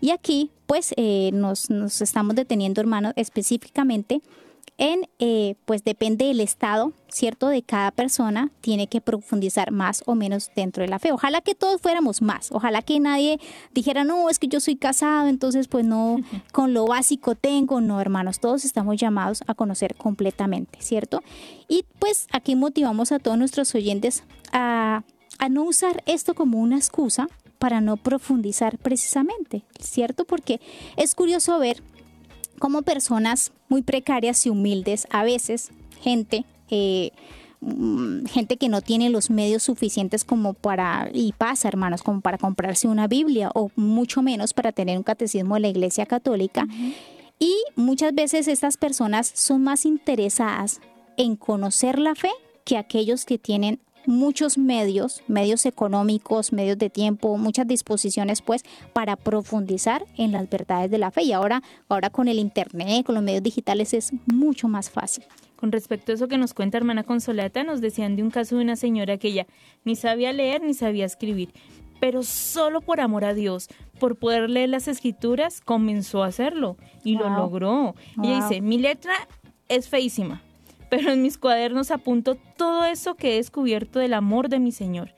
[0.00, 4.22] Y aquí, pues, eh, nos, nos estamos deteniendo, hermanos, específicamente
[4.82, 7.46] en, eh, pues depende del estado, ¿cierto?
[7.46, 11.12] De cada persona, tiene que profundizar más o menos dentro de la fe.
[11.12, 13.38] Ojalá que todos fuéramos más, ojalá que nadie
[13.72, 16.16] dijera, no, es que yo soy casado, entonces pues no,
[16.50, 21.22] con lo básico tengo, no, hermanos, todos estamos llamados a conocer completamente, ¿cierto?
[21.68, 25.04] Y pues aquí motivamos a todos nuestros oyentes a,
[25.38, 27.28] a no usar esto como una excusa
[27.60, 30.24] para no profundizar precisamente, ¿cierto?
[30.24, 30.60] Porque
[30.96, 31.84] es curioso ver
[32.62, 37.10] como personas muy precarias y humildes, a veces gente, eh,
[37.60, 42.38] mm, gente que no tiene los medios suficientes como para, y pasa hermanos, como para
[42.38, 46.68] comprarse una Biblia o mucho menos para tener un catecismo de la Iglesia Católica.
[47.40, 50.80] Y muchas veces estas personas son más interesadas
[51.16, 52.30] en conocer la fe
[52.64, 59.16] que aquellos que tienen muchos medios, medios económicos, medios de tiempo, muchas disposiciones pues para
[59.16, 61.22] profundizar en las verdades de la fe.
[61.22, 65.24] Y ahora, ahora con el internet, con los medios digitales es mucho más fácil.
[65.56, 68.62] Con respecto a eso que nos cuenta hermana Consolata, nos decían de un caso de
[68.62, 69.46] una señora que ella
[69.84, 71.52] ni sabía leer ni sabía escribir,
[72.00, 73.68] pero solo por amor a Dios,
[74.00, 77.94] por poder leer las escrituras, comenzó a hacerlo y lo logró.
[78.20, 79.12] Ella dice, mi letra
[79.68, 80.42] es feísima,
[80.92, 85.14] pero en mis cuadernos apunto todo eso que he descubierto del amor de mi Señor.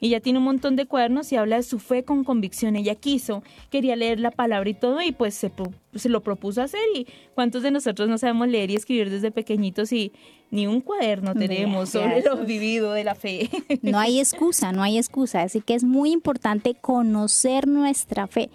[0.00, 2.74] Y ella tiene un montón de cuadernos y habla de su fe con convicción.
[2.74, 5.52] Ella quiso, quería leer la palabra y todo, y pues se,
[5.94, 6.80] se lo propuso hacer.
[6.96, 10.12] ¿Y cuántos de nosotros no sabemos leer y escribir desde pequeñitos y
[10.50, 13.50] ni un cuaderno tenemos sobre lo vivido de la fe?
[13.82, 15.42] No hay excusa, no hay excusa.
[15.42, 18.48] Así que es muy importante conocer nuestra fe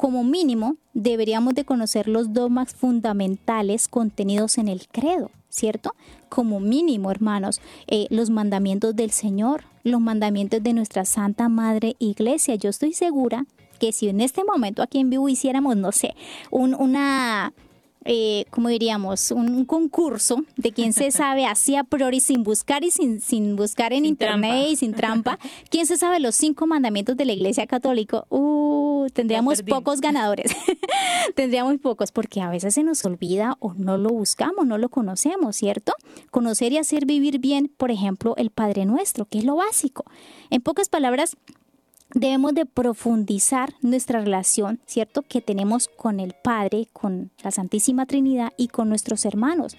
[0.00, 5.94] como mínimo deberíamos de conocer los dogmas fundamentales contenidos en el credo, ¿cierto?
[6.30, 12.54] Como mínimo, hermanos, eh, los mandamientos del Señor, los mandamientos de nuestra Santa Madre Iglesia.
[12.54, 13.44] Yo estoy segura
[13.78, 16.14] que si en este momento aquí en vivo hiciéramos, no sé,
[16.50, 17.52] un, una
[18.04, 22.90] eh, como diríamos, un, concurso de quién se sabe así a priori sin buscar y
[22.90, 25.38] sin, sin buscar en internet y sin trampa,
[25.70, 30.56] quién se sabe los cinco mandamientos de la Iglesia Católica, uh, tendríamos pocos ganadores,
[31.34, 35.56] tendríamos pocos porque a veces se nos olvida o no lo buscamos, no lo conocemos,
[35.56, 35.92] ¿cierto?
[36.30, 40.04] Conocer y hacer vivir bien, por ejemplo, el Padre Nuestro, que es lo básico.
[40.48, 41.36] En pocas palabras,
[42.14, 45.22] debemos de profundizar nuestra relación, ¿cierto?
[45.22, 49.76] Que tenemos con el Padre, con la Santísima Trinidad y con nuestros hermanos.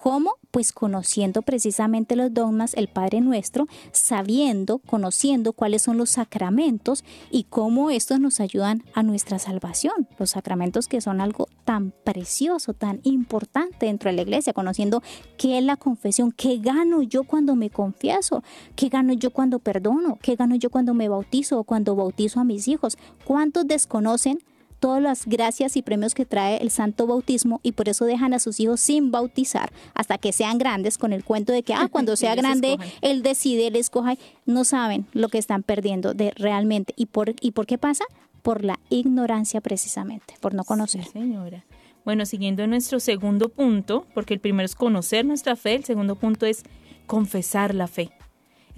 [0.00, 0.36] ¿Cómo?
[0.52, 7.44] Pues conociendo precisamente los dogmas, el Padre Nuestro, sabiendo, conociendo cuáles son los sacramentos y
[7.44, 10.08] cómo estos nos ayudan a nuestra salvación.
[10.16, 15.02] Los sacramentos que son algo tan precioso, tan importante dentro de la iglesia, conociendo
[15.36, 18.44] qué es la confesión, qué gano yo cuando me confieso,
[18.76, 22.44] qué gano yo cuando perdono, qué gano yo cuando me bautizo o cuando bautizo a
[22.44, 22.96] mis hijos.
[23.24, 24.38] ¿Cuántos desconocen?
[24.78, 28.38] Todas las gracias y premios que trae el santo bautismo y por eso dejan a
[28.38, 32.16] sus hijos sin bautizar hasta que sean grandes con el cuento de que ah, cuando
[32.16, 37.06] sea grande él decide, él escoja, no saben lo que están perdiendo de realmente y
[37.06, 38.04] por y por qué pasa
[38.42, 41.04] por la ignorancia precisamente, por no conocer.
[41.04, 41.64] señora.
[42.04, 46.46] Bueno, siguiendo nuestro segundo punto, porque el primero es conocer nuestra fe, el segundo punto
[46.46, 46.62] es
[47.06, 48.10] confesar la fe.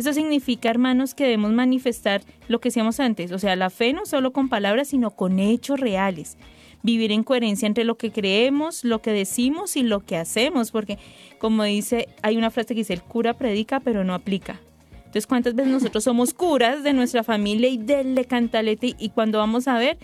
[0.01, 4.07] Eso significa, hermanos, que debemos manifestar lo que decíamos antes, o sea, la fe no
[4.07, 6.39] solo con palabras, sino con hechos reales.
[6.83, 10.99] Vivir en coherencia entre lo que creemos, lo que decimos y lo que hacemos, porque
[11.39, 14.59] como dice, hay una frase que dice, el cura predica pero no aplica.
[14.97, 19.69] Entonces, ¿cuántas veces nosotros somos curas de nuestra familia y del cantalete y cuando vamos
[19.69, 19.99] a ver,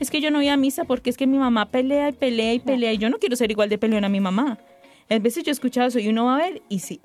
[0.00, 2.54] es que yo no voy a misa porque es que mi mamá pelea y pelea
[2.54, 4.58] y pelea y yo no quiero ser igual de peleona a mi mamá.
[5.10, 7.02] A veces yo he escuchado eso y uno va a ver y sí,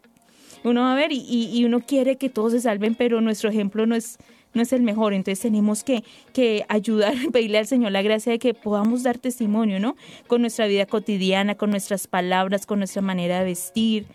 [0.67, 3.95] uno va a ver y, uno quiere que todos se salven, pero nuestro ejemplo no
[3.95, 4.17] es,
[4.53, 5.13] no es el mejor.
[5.13, 6.03] Entonces tenemos que,
[6.33, 9.95] que ayudar, pedirle al Señor la gracia de que podamos dar testimonio, ¿no?
[10.27, 14.05] Con nuestra vida cotidiana, con nuestras palabras, con nuestra manera de vestir.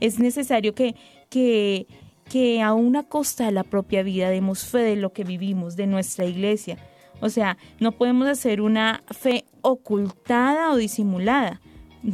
[0.00, 0.94] Es necesario que,
[1.30, 1.86] que,
[2.30, 5.86] que a una costa de la propia vida demos fe de lo que vivimos, de
[5.86, 6.78] nuestra iglesia.
[7.20, 11.60] O sea, no podemos hacer una fe ocultada o disimulada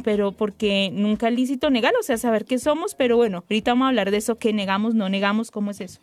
[0.03, 3.85] pero porque nunca es lícito negar, o sea, saber qué somos, pero bueno, ahorita vamos
[3.85, 5.99] a hablar de eso, que negamos, no negamos, ¿cómo es eso?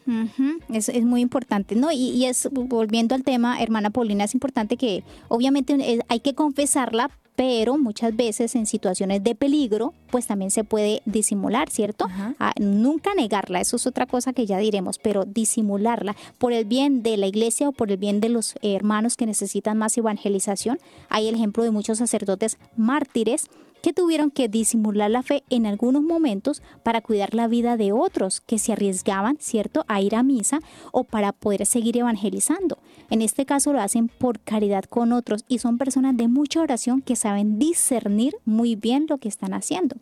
[0.72, 1.90] es, es, muy importante, ¿no?
[1.92, 6.34] Y, y, es, volviendo al tema, hermana Paulina, es importante que obviamente eh, hay que
[6.34, 12.08] confesarla, pero muchas veces en situaciones de peligro, pues también se puede disimular, ¿cierto?
[12.40, 17.04] Ah, nunca negarla, eso es otra cosa que ya diremos, pero disimularla por el bien
[17.04, 20.80] de la iglesia o por el bien de los hermanos que necesitan más evangelización.
[21.10, 23.48] Hay el ejemplo de muchos sacerdotes mártires
[23.82, 28.40] que tuvieron que disimular la fe en algunos momentos para cuidar la vida de otros
[28.40, 30.60] que se arriesgaban, ¿cierto?, a ir a misa
[30.92, 32.78] o para poder seguir evangelizando.
[33.10, 37.02] En este caso lo hacen por caridad con otros y son personas de mucha oración
[37.02, 39.96] que saben discernir muy bien lo que están haciendo.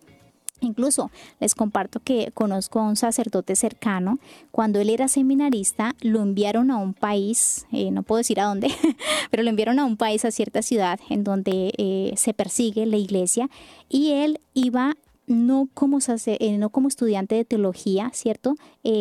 [0.61, 4.19] Incluso les comparto que conozco a un sacerdote cercano.
[4.51, 8.69] Cuando él era seminarista, lo enviaron a un país, eh, no puedo decir a dónde,
[9.31, 12.97] pero lo enviaron a un país, a cierta ciudad, en donde eh, se persigue la
[12.97, 13.51] iglesia,
[13.89, 14.97] y él iba
[15.27, 18.55] no como, eh, no como estudiante de teología, ¿cierto?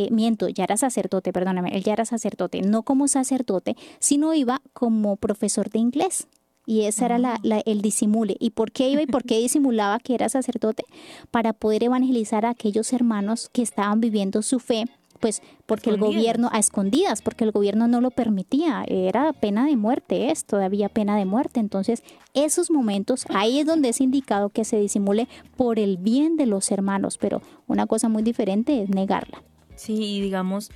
[0.10, 5.18] miento, ya era sacerdote, perdóname, él ya era sacerdote, no como sacerdote, sino iba como
[5.18, 6.28] profesor de inglés
[6.66, 8.36] Y ese era la, el disimule.
[8.40, 10.84] ¿Y por qué iba y por qué disimulaba que era sacerdote?
[11.32, 14.86] Para poder evangelizar a aquellos hermanos que estaban viviendo su fe
[15.20, 19.76] pues porque el gobierno a escondidas, porque el gobierno no lo permitía, era pena de
[19.76, 21.60] muerte, es todavía pena de muerte.
[21.60, 22.04] Entonces,
[22.34, 26.72] esos momentos, ahí es donde es indicado que se disimule por el bien de los
[26.72, 29.42] hermanos, pero una cosa muy diferente es negarla.
[29.76, 30.70] Sí, digamos,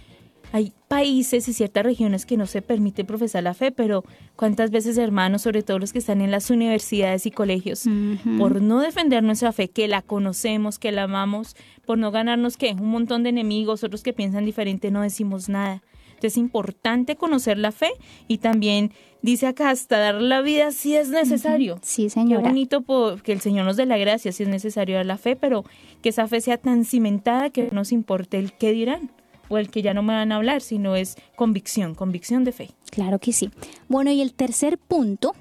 [0.52, 4.04] hay países y ciertas regiones que no se permite profesar la fe, pero
[4.36, 7.86] cuántas veces hermanos, sobre todo los que están en las universidades y colegios,
[8.38, 12.72] por no defender nuestra fe, que la conocemos, que la amamos, por no ganarnos que
[12.72, 15.84] un montón de enemigos, otros que piensan diferente, no decimos nada.
[16.10, 17.92] Entonces es importante conocer la fe
[18.28, 18.92] y también
[19.22, 21.80] dice acá hasta dar la vida si es necesario.
[21.82, 22.42] Sí, señora.
[22.42, 22.84] Qué bonito
[23.24, 25.64] que el Señor nos dé la gracia si es necesario dar la fe, pero
[26.02, 29.12] que esa fe sea tan cimentada que no nos importe el qué dirán
[29.50, 32.70] o el que ya no me van a hablar, sino es convicción, convicción de fe.
[32.92, 33.52] Claro que sí.
[33.88, 35.34] Bueno, y el tercer punto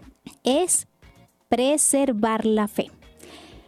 [0.45, 0.87] es
[1.49, 2.91] preservar la fe.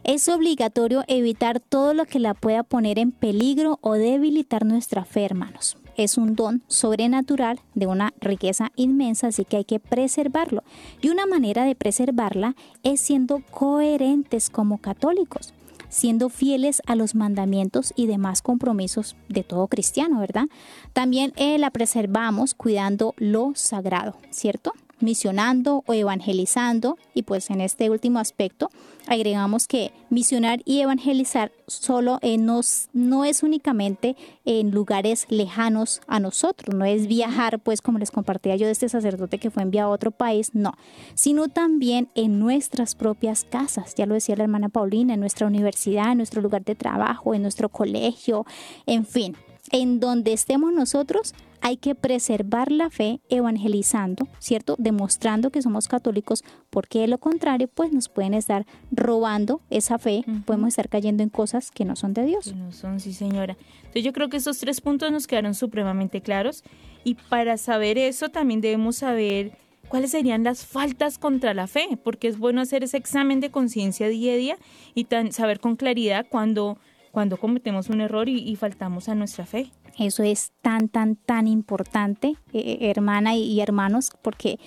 [0.02, 5.24] Es obligatorio evitar todo lo que la pueda poner en peligro o debilitar nuestra fe,
[5.24, 5.76] hermanos.
[5.96, 10.64] Es un don sobrenatural de una riqueza inmensa, así que hay que preservarlo.
[11.02, 15.52] Y una manera de preservarla es siendo coherentes como católicos
[15.90, 20.46] siendo fieles a los mandamientos y demás compromisos de todo cristiano, ¿verdad?
[20.94, 24.72] También eh, la preservamos cuidando lo sagrado, ¿cierto?
[25.00, 26.98] Misionando o evangelizando.
[27.14, 28.70] Y pues en este último aspecto
[29.06, 36.74] agregamos que misionar y evangelizar solo eh, no es únicamente en lugares lejanos a nosotros,
[36.74, 39.94] no es viajar pues como les compartía yo de este sacerdote que fue enviado a
[39.94, 40.74] otro país, no,
[41.14, 46.12] sino también en nuestras propias casas, ya lo decía la hermana Paulina, en nuestra universidad,
[46.12, 48.46] en nuestro lugar de trabajo, en nuestro colegio,
[48.86, 49.36] en fin,
[49.70, 54.76] en donde estemos nosotros, hay que preservar la fe evangelizando, ¿cierto?
[54.78, 60.24] Demostrando que somos católicos, porque de lo contrario, pues nos pueden estar robando esa fe,
[60.46, 62.54] podemos estar cayendo en cosas que no son de Dios.
[62.54, 63.56] no son, sí, señora.
[63.78, 66.64] Entonces yo creo que esos tres puntos nos quedaron supremamente claros
[67.04, 69.52] y para saber eso también debemos saber
[69.88, 74.08] cuáles serían las faltas contra la fe, porque es bueno hacer ese examen de conciencia
[74.08, 74.56] día a día
[74.94, 76.78] y saber con claridad cuando
[77.10, 79.70] cuando cometemos un error y, faltamos a nuestra fe.
[79.98, 84.58] Eso es tan, tan, tan importante, eh, eh, hermana y, hermanos, porque,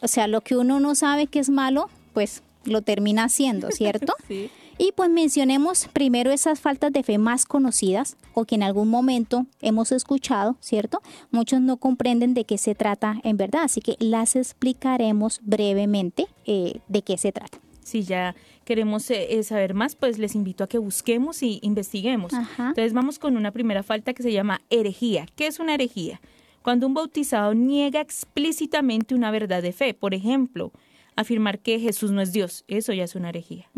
[0.00, 4.14] o sea, lo que uno no sabe que es malo, pues lo termina haciendo, ¿cierto?
[4.26, 4.50] sí.
[4.82, 9.44] Y pues mencionemos primero esas faltas de fe más conocidas o que en algún momento
[9.60, 11.02] hemos escuchado, ¿cierto?
[11.30, 16.80] Muchos no comprenden de qué se trata en verdad, así que las explicaremos brevemente eh,
[16.88, 17.58] de qué se trata
[17.90, 18.34] si ya
[18.70, 22.32] queremos eh, eh, saber más, pues les invito a que busquemos y investiguemos.
[22.32, 25.26] Entonces vamos con una primera falta que se llama herejía.
[25.34, 26.20] ¿Qué es una herejía?
[26.62, 30.70] Cuando un bautizado niega explícitamente una verdad de fe, por ejemplo,
[31.16, 33.68] afirmar que Jesús no es Dios, eso ya es una herejía.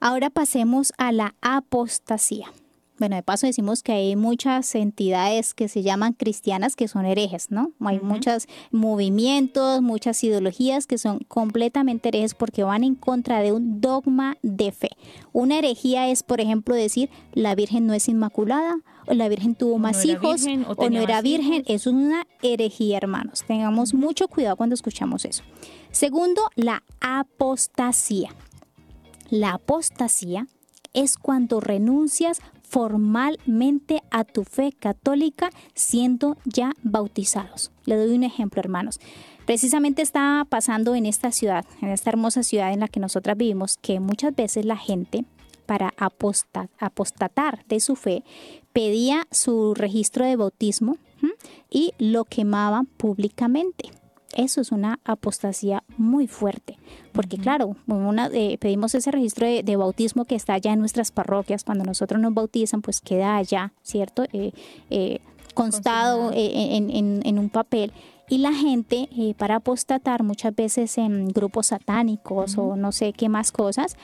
[0.00, 2.52] Ahora pasemos a la apostasía.
[2.98, 7.50] Bueno, de paso decimos que hay muchas entidades que se llaman cristianas que son herejes,
[7.50, 7.72] ¿no?
[7.80, 13.80] Hay muchos movimientos, muchas ideologías que son completamente herejes porque van en contra de un
[13.80, 14.90] dogma de fe.
[15.32, 18.76] Una herejía es, por ejemplo, decir la Virgen no es inmaculada,
[19.06, 20.44] o la Virgen tuvo más hijos,
[20.76, 21.64] o, no era virgen.
[21.66, 23.42] Eso es una herejía, hermanos.
[23.46, 25.42] Tengamos mucho cuidado cuando escuchamos eso.
[25.90, 28.34] Segundo, la apostasía.
[29.30, 30.46] La apostasía
[30.92, 32.40] es cuando renuncias
[32.72, 37.70] formalmente a tu fe católica siendo ya bautizados.
[37.84, 38.98] Le doy un ejemplo, hermanos.
[39.44, 43.76] Precisamente estaba pasando en esta ciudad, en esta hermosa ciudad en la que nosotras vivimos,
[43.76, 45.26] que muchas veces la gente
[45.66, 48.24] para apostatar de su fe
[48.72, 50.96] pedía su registro de bautismo
[51.68, 53.90] y lo quemaban públicamente.
[54.34, 56.78] Eso es una apostasía muy fuerte,
[57.12, 61.64] porque claro, una, eh, pedimos ese registro de, bautismo que está allá en nuestras parroquias,
[61.64, 64.24] cuando nosotros nos bautizan, pues queda allá, ¿cierto?
[64.32, 64.52] Eh,
[64.90, 65.20] eh,
[65.54, 67.92] constado en, un papel.
[68.28, 73.52] Y la gente, para apostatar muchas veces en grupos satánicos o no sé qué más
[73.52, 73.96] cosas,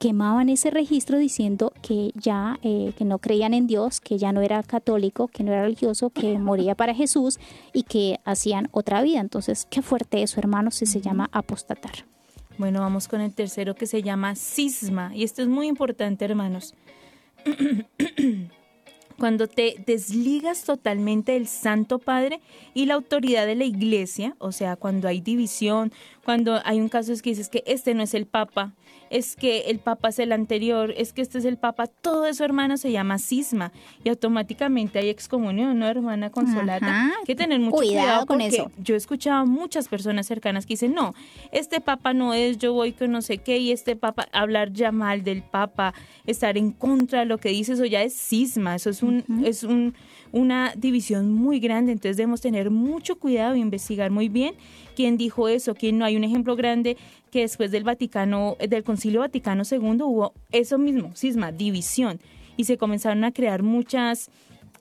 [0.00, 4.40] quemaban ese registro diciendo que ya eh, que no creían en Dios, que ya no
[4.40, 7.38] era católico, que no era religioso, que moría para Jesús
[7.74, 9.20] y que hacían otra vida.
[9.20, 12.06] Entonces, qué fuerte eso, hermanos, si se llama apostatar.
[12.56, 15.14] Bueno, vamos con el tercero que se llama cisma.
[15.14, 16.74] Y esto es muy importante, hermanos.
[19.18, 22.40] Cuando te desligas totalmente del Santo Padre
[22.72, 25.92] y la autoridad de la iglesia, o sea, cuando hay división,
[26.24, 28.74] Cuando hay un caso es que dices que este no es el Papa,
[29.08, 32.44] es que el Papa es el anterior, es que este es el Papa, todo eso,
[32.44, 33.72] hermano, se llama cisma
[34.04, 37.06] y automáticamente hay excomunión, ¿no, hermana Consolata?
[37.06, 38.70] Hay que tener mucho cuidado, con eso.
[38.78, 41.14] Yo he escuchado a muchas personas cercanas que dicen, no,
[41.52, 44.92] este Papa no es, yo voy con no sé qué, y este Papa, hablar ya
[44.92, 45.94] mal del Papa,
[46.26, 49.64] estar en contra de lo que dice, eso ya es cisma, eso es un, es
[49.64, 49.94] un,
[50.32, 54.54] una división muy grande, entonces debemos tener mucho cuidado e investigar muy bien
[54.94, 56.09] quién dijo eso, quién no.
[56.10, 56.96] Hay un ejemplo grande
[57.30, 62.20] que después del Vaticano, del Concilio Vaticano II hubo eso mismo, cisma, división,
[62.56, 64.28] y se comenzaron a crear muchas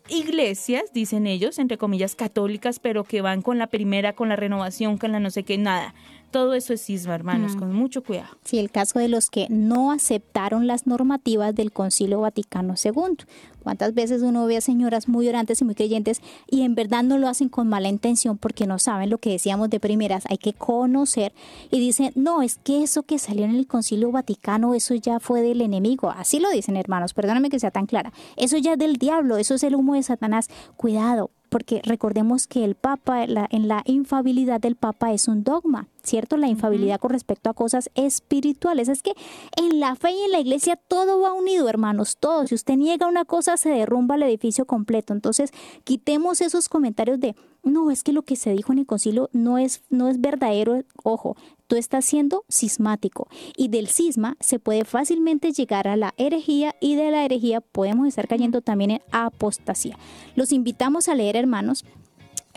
[0.10, 4.98] iglesias, dicen ellos, entre comillas, católicas, pero que van con la primera, con la renovación,
[4.98, 5.94] con la no sé qué, nada.
[6.32, 8.38] Todo eso es cisma, hermanos, con mucho cuidado.
[8.44, 13.26] Sí, el caso de los que no aceptaron las normativas del Concilio Vaticano II.
[13.70, 17.20] ¿Cuántas veces uno ve a señoras muy orantes y muy creyentes y en verdad no
[17.20, 20.24] lo hacen con mala intención porque no saben lo que decíamos de primeras?
[20.28, 21.34] Hay que conocer
[21.70, 25.44] y dicen, no, es que eso que salió en el Concilio Vaticano, eso ya fue
[25.44, 26.10] del enemigo.
[26.10, 28.12] Así lo dicen, hermanos, perdóname que sea tan clara.
[28.38, 30.50] Eso ya es del diablo, eso es el humo de Satanás.
[30.76, 36.38] Cuidado, porque recordemos que el Papa, en la infabilidad del Papa es un dogma, ¿cierto?
[36.38, 38.88] La infabilidad con respecto a cosas espirituales.
[38.88, 39.14] Es que
[39.58, 42.48] en la fe y en la iglesia todo va unido, hermanos, todo.
[42.48, 45.14] Si usted niega una cosa, se derrumba el edificio completo.
[45.14, 45.52] Entonces,
[45.84, 49.58] quitemos esos comentarios de, no, es que lo que se dijo en el concilio no
[49.58, 50.84] es, no es verdadero.
[51.04, 51.36] Ojo,
[51.68, 56.96] tú estás siendo sismático y del cisma se puede fácilmente llegar a la herejía y
[56.96, 59.98] de la herejía podemos estar cayendo también en apostasía.
[60.36, 61.86] Los invitamos a leer, hermanos,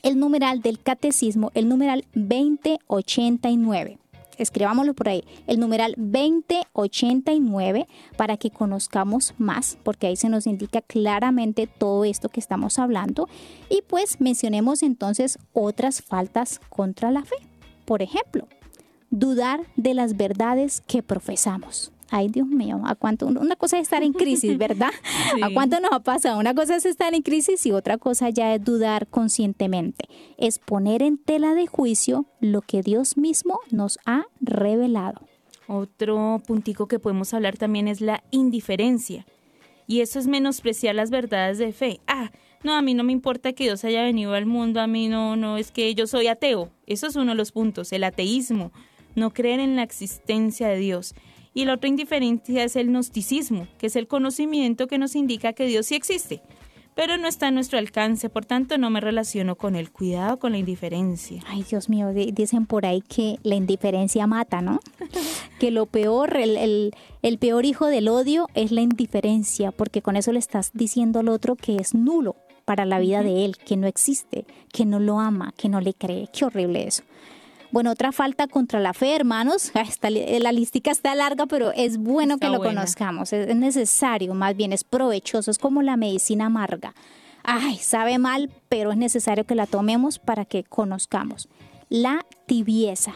[0.02, 4.01] el numeral del catecismo, el numeral 2089
[4.38, 10.82] escribámoslo por ahí, el numeral 2089 para que conozcamos más, porque ahí se nos indica
[10.82, 13.28] claramente todo esto que estamos hablando.
[13.68, 17.36] Y pues mencionemos entonces otras faltas contra la fe.
[17.84, 18.48] Por ejemplo,
[19.10, 21.91] dudar de las verdades que profesamos.
[22.14, 23.26] Ay, Dios mío, ¿a cuánto?
[23.26, 24.90] Una cosa es estar en crisis, ¿verdad?
[25.42, 26.38] ¿A cuánto nos ha pasado?
[26.38, 30.04] Una cosa es estar en crisis y otra cosa ya es dudar conscientemente.
[30.36, 35.22] Es poner en tela de juicio lo que Dios mismo nos ha revelado.
[35.66, 39.24] Otro puntico que podemos hablar también es la indiferencia.
[39.86, 42.00] Y eso es menospreciar las verdades de fe.
[42.06, 42.30] Ah,
[42.62, 45.34] no, a mí no me importa que Dios haya venido al mundo, a mí no,
[45.36, 46.68] no, es que yo soy ateo.
[46.86, 48.70] Eso es uno de los puntos, el ateísmo
[49.14, 51.14] no creer en la existencia de Dios.
[51.54, 55.66] Y la otra indiferencia es el gnosticismo, que es el conocimiento que nos indica que
[55.66, 56.42] Dios sí existe,
[56.94, 60.52] pero no está a nuestro alcance, por tanto no me relaciono con el cuidado con
[60.52, 61.42] la indiferencia.
[61.46, 64.80] Ay, Dios mío, dicen por ahí que la indiferencia mata, ¿no?
[65.58, 66.92] que lo peor, el,
[67.22, 71.28] el peor hijo del odio es la indiferencia, porque con eso le estás diciendo al
[71.28, 75.18] otro que es nulo para la vida de él, que no existe, que no lo
[75.18, 76.28] ama, que no le cree.
[76.32, 77.02] Qué horrible eso.
[77.72, 79.72] Bueno, otra falta contra la fe, hermanos.
[80.40, 83.32] la listica está larga, pero es bueno que lo conozcamos.
[83.32, 85.50] Es necesario, más bien es provechoso.
[85.50, 86.94] Es como la medicina amarga.
[87.42, 91.48] Ay, sabe mal, pero es necesario que la tomemos para que conozcamos.
[91.88, 93.14] La tibieza.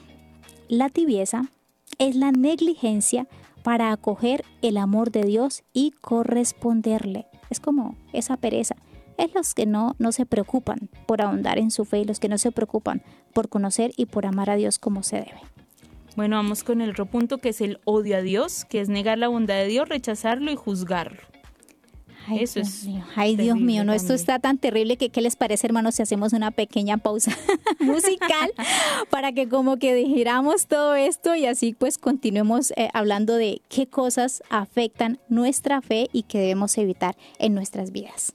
[0.68, 1.50] La tibieza
[1.98, 3.28] es la negligencia
[3.62, 7.26] para acoger el amor de Dios y corresponderle.
[7.50, 8.74] Es como esa pereza
[9.18, 12.28] es los que no, no se preocupan por ahondar en su fe y los que
[12.28, 13.02] no se preocupan
[13.32, 15.40] por conocer y por amar a Dios como se debe.
[16.16, 19.18] Bueno, vamos con el otro punto que es el odio a Dios, que es negar
[19.18, 21.20] la bondad de Dios, rechazarlo y juzgarlo.
[22.26, 22.84] Ay, Eso Dios es.
[22.86, 23.04] Mío.
[23.14, 26.32] Ay, Dios mío, no, esto está tan terrible que, ¿qué les parece, hermanos, si hacemos
[26.32, 27.36] una pequeña pausa
[27.80, 28.52] musical
[29.10, 33.86] para que como que dijéramos todo esto y así pues continuemos eh, hablando de qué
[33.86, 38.34] cosas afectan nuestra fe y que debemos evitar en nuestras vidas.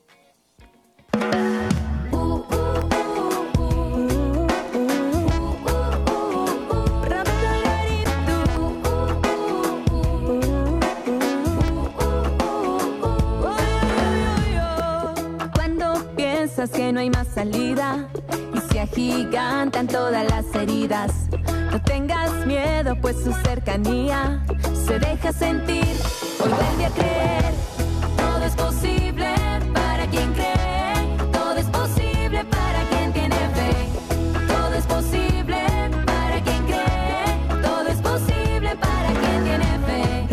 [15.54, 18.08] Cuando piensas que no hay más salida
[18.54, 21.12] y se agigantan todas las heridas.
[21.72, 24.44] No tengas miedo, pues su cercanía
[24.86, 25.86] se deja sentir.
[26.44, 27.54] Hoy vuelve a creer,
[28.18, 29.01] todo es posible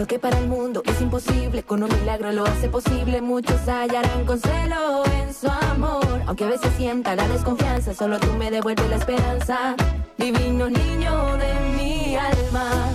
[0.09, 3.21] Que para el mundo es imposible, con un milagro lo hace posible.
[3.21, 6.23] Muchos hallarán consuelo en su amor.
[6.27, 9.77] Aunque a veces sienta la desconfianza, solo tú me devuelves la esperanza.
[10.17, 12.91] Divino niño de mi alma,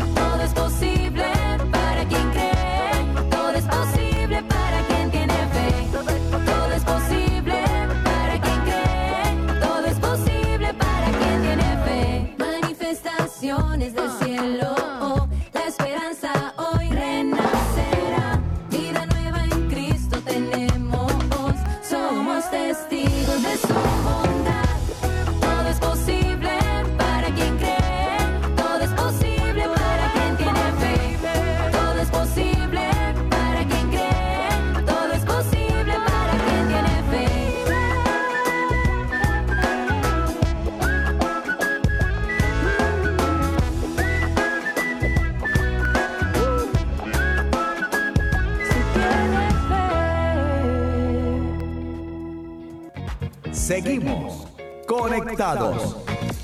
[53.63, 54.45] Seguimos
[54.87, 55.95] conectados.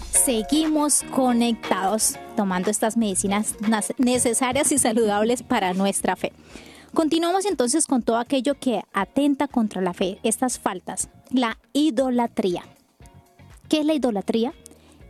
[0.09, 3.57] Seguimos conectados, tomando estas medicinas
[3.97, 6.31] necesarias y saludables para nuestra fe.
[6.93, 12.63] Continuamos entonces con todo aquello que atenta contra la fe, estas faltas, la idolatría.
[13.67, 14.53] ¿Qué es la idolatría?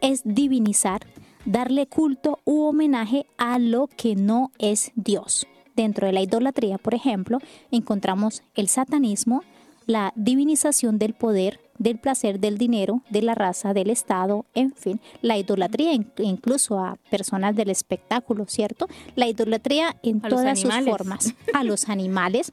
[0.02, 1.02] Es divinizar,
[1.46, 5.46] darle culto u homenaje a lo que no es Dios.
[5.76, 7.38] Dentro de la idolatría, por ejemplo,
[7.70, 9.44] encontramos el satanismo,
[9.86, 15.00] la divinización del poder, del placer, del dinero, de la raza, del Estado, en fin,
[15.22, 18.88] la idolatría incluso a personas del espectáculo, ¿cierto?
[19.16, 22.52] La idolatría en todas sus formas, a los animales.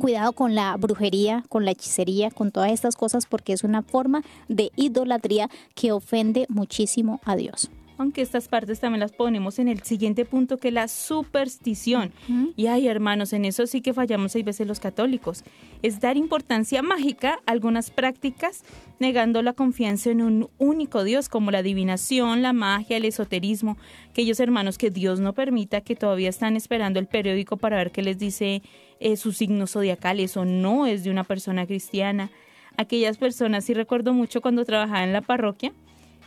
[0.00, 4.22] Cuidado con la brujería, con la hechicería, con todas estas cosas, porque es una forma
[4.48, 9.82] de idolatría que ofende muchísimo a Dios aunque estas partes también las ponemos en el
[9.82, 12.12] siguiente punto que es la superstición.
[12.56, 15.44] Y ay, hermanos, en eso sí que fallamos seis veces los católicos.
[15.82, 18.64] Es dar importancia mágica a algunas prácticas,
[18.98, 23.76] negando la confianza en un único Dios, como la adivinación, la magia, el esoterismo.
[24.10, 28.02] Aquellos hermanos que Dios no permita, que todavía están esperando el periódico para ver qué
[28.02, 28.62] les dice
[29.00, 32.30] eh, sus signos zodiacales o no es de una persona cristiana.
[32.76, 35.72] Aquellas personas, sí recuerdo mucho cuando trabajaba en la parroquia,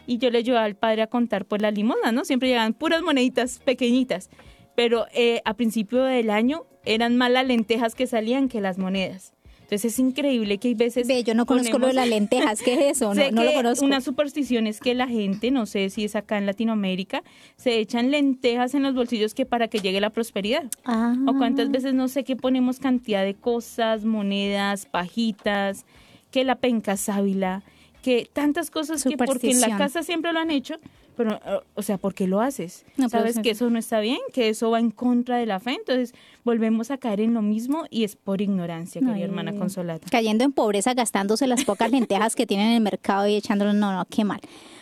[0.07, 2.25] y yo le ayudaba al padre a contar pues la limosna, ¿no?
[2.25, 4.29] Siempre llegaban puras moneditas pequeñitas,
[4.75, 9.35] pero eh, a principio del año eran más las lentejas que salían que las monedas.
[9.65, 11.07] Entonces es increíble que hay veces...
[11.07, 13.15] Ve, yo no conozco lo de las lentejas, ¿qué es eso?
[13.15, 13.83] No, no lo conozco.
[13.83, 17.23] Una superstición es que la gente, no sé si es acá en Latinoamérica,
[17.55, 20.65] se echan lentejas en los bolsillos que para que llegue la prosperidad.
[20.85, 21.15] Ah.
[21.25, 25.85] O cuántas veces no sé qué ponemos cantidad de cosas, monedas, pajitas,
[26.29, 27.63] que la penca sábila
[28.05, 30.75] que tantas cosas que porque en la casa siempre lo han hecho,
[31.17, 31.39] pero,
[31.73, 32.85] o sea, ¿por qué lo haces?
[33.09, 36.13] Sabes que eso no está bien, que eso va en contra de la fe, entonces
[36.43, 40.07] volvemos a caer en lo mismo y es por ignorancia, querida hermana Consolata.
[40.11, 43.91] Cayendo en pobreza, gastándose las pocas lentejas que tienen en el mercado y echándolo, no,
[43.91, 44.39] no, qué mal.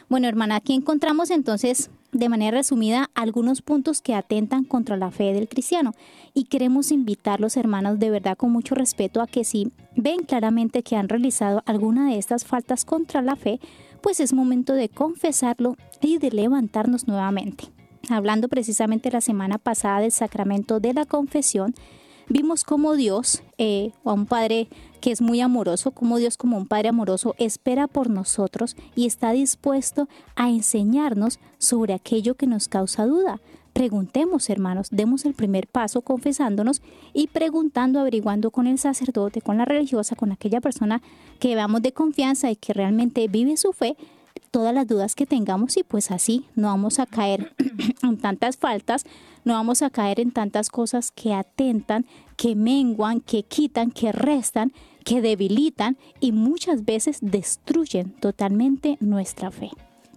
[0.10, 5.34] Bueno, hermana, aquí encontramos entonces, de manera resumida, algunos puntos que atentan contra la fe
[5.34, 5.94] del cristiano.
[6.34, 10.84] Y queremos invitar los hermanos de verdad con mucho respeto a que si ven claramente
[10.84, 13.60] que han realizado alguna de estas faltas contra la fe,
[14.02, 17.66] pues es momento de confesarlo y de levantarnos nuevamente.
[18.10, 21.74] Hablando precisamente la semana pasada del sacramento de la confesión,
[22.30, 24.68] vimos cómo Dios, eh, a un Padre
[25.02, 29.32] que es muy amoroso, como Dios como un Padre amoroso espera por nosotros y está
[29.32, 33.42] dispuesto a enseñarnos sobre aquello que nos causa duda.
[33.74, 39.66] Preguntemos, hermanos, demos el primer paso confesándonos y preguntando, averiguando con el sacerdote, con la
[39.66, 41.02] religiosa, con aquella persona
[41.40, 43.98] que veamos de confianza y que realmente vive su fe,
[44.52, 47.52] todas las dudas que tengamos y pues así no vamos a caer
[48.04, 49.06] en tantas faltas,
[49.46, 52.06] no vamos a caer en tantas cosas que atentan,
[52.38, 54.74] que menguan, que quitan, que restan,
[55.04, 59.72] que debilitan y muchas veces destruyen totalmente nuestra fe.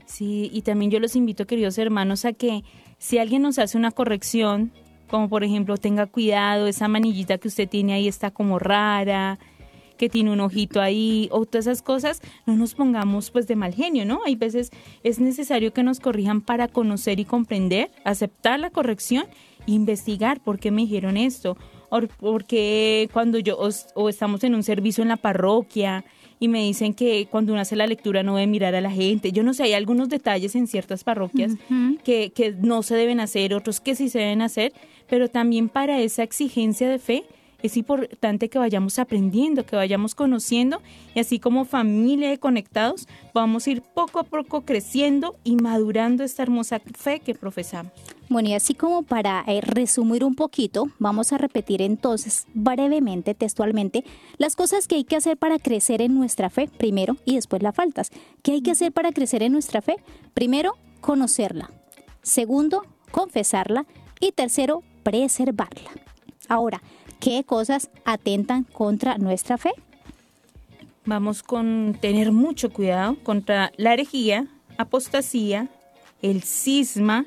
[0.07, 2.63] Sí, y también yo los invito, queridos hermanos, a que
[2.99, 4.73] si alguien nos hace una corrección,
[5.09, 9.39] como por ejemplo, tenga cuidado, esa manillita que usted tiene ahí está como rara,
[9.97, 13.75] que tiene un ojito ahí, o todas esas cosas, no nos pongamos pues de mal
[13.75, 14.21] genio, ¿no?
[14.27, 14.71] Hay veces
[15.03, 19.27] es necesario que nos corrijan para conocer y comprender, aceptar la corrección
[19.67, 21.57] investigar por qué me dijeron esto,
[21.91, 23.59] o porque cuando yo,
[23.95, 26.05] o estamos en un servicio en la parroquia,
[26.39, 29.33] y me dicen que cuando uno hace la lectura no debe mirar a la gente.
[29.33, 31.53] Yo no sé, hay algunos detalles en ciertas parroquias
[32.05, 34.73] que, que no se deben hacer, otros que sí se deben hacer,
[35.09, 37.25] pero también para esa exigencia de fe
[37.67, 40.81] es importante que vayamos aprendiendo, que vayamos conociendo
[41.15, 46.25] y así como familia de conectados vamos a ir poco a poco creciendo y madurando
[46.25, 47.93] esta hermosa fe que profesamos.
[48.29, 54.05] Bueno, y así como para eh, resumir un poquito, vamos a repetir entonces brevemente, textualmente,
[54.37, 57.75] las cosas que hay que hacer para crecer en nuestra fe, primero, y después las
[57.75, 58.11] faltas.
[58.43, 59.97] ¿Qué hay que hacer para crecer en nuestra fe?
[60.35, 61.71] Primero, conocerla.
[62.23, 63.87] Segundo, confesarla.
[64.19, 65.91] Y tercero, preservarla.
[66.49, 66.83] Ahora,
[67.21, 69.71] ¿qué cosas atentan contra nuestra fe?
[71.05, 75.69] Vamos con tener mucho cuidado contra la herejía, apostasía,
[76.23, 77.27] el cisma,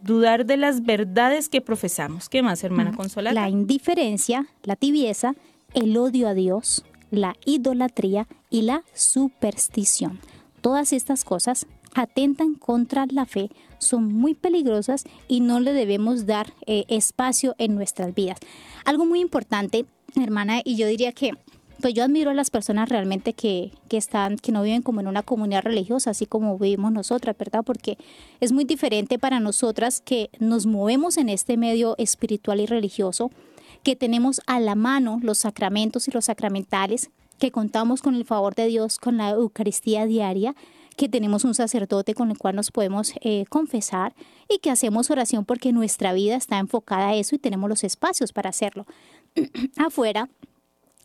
[0.00, 2.28] dudar de las verdades que profesamos.
[2.28, 3.34] ¿Qué más, hermana Consolata?
[3.34, 5.34] La indiferencia, la tibieza,
[5.74, 10.18] el odio a Dios, la idolatría y la superstición.
[10.60, 16.52] Todas estas cosas atentan contra la fe, son muy peligrosas y no le debemos dar
[16.66, 18.38] eh, espacio en nuestras vidas.
[18.84, 19.86] Algo muy importante,
[20.16, 21.32] hermana, y yo diría que
[21.80, 25.08] pues yo admiro a las personas realmente que, que, están, que no viven como en
[25.08, 27.62] una comunidad religiosa, así como vivimos nosotras, ¿verdad?
[27.64, 27.96] Porque
[28.40, 33.30] es muy diferente para nosotras que nos movemos en este medio espiritual y religioso,
[33.82, 38.54] que tenemos a la mano los sacramentos y los sacramentales, que contamos con el favor
[38.54, 40.54] de Dios, con la Eucaristía diaria,
[40.96, 44.14] que tenemos un sacerdote con el cual nos podemos eh, confesar
[44.48, 48.32] y que hacemos oración porque nuestra vida está enfocada a eso y tenemos los espacios
[48.32, 48.86] para hacerlo.
[49.76, 50.28] Afuera,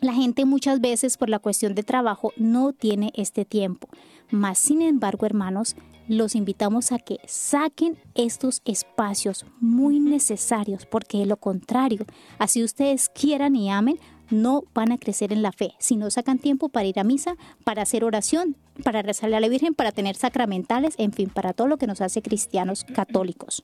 [0.01, 3.87] la gente muchas veces por la cuestión de trabajo no tiene este tiempo.
[4.29, 5.75] Más sin embargo, hermanos,
[6.07, 12.05] los invitamos a que saquen estos espacios muy necesarios, porque de lo contrario,
[12.37, 15.73] así ustedes quieran y amen, no van a crecer en la fe.
[15.79, 19.49] Si no sacan tiempo para ir a misa, para hacer oración, para rezarle a la
[19.49, 23.63] Virgen, para tener sacramentales, en fin, para todo lo que nos hace cristianos católicos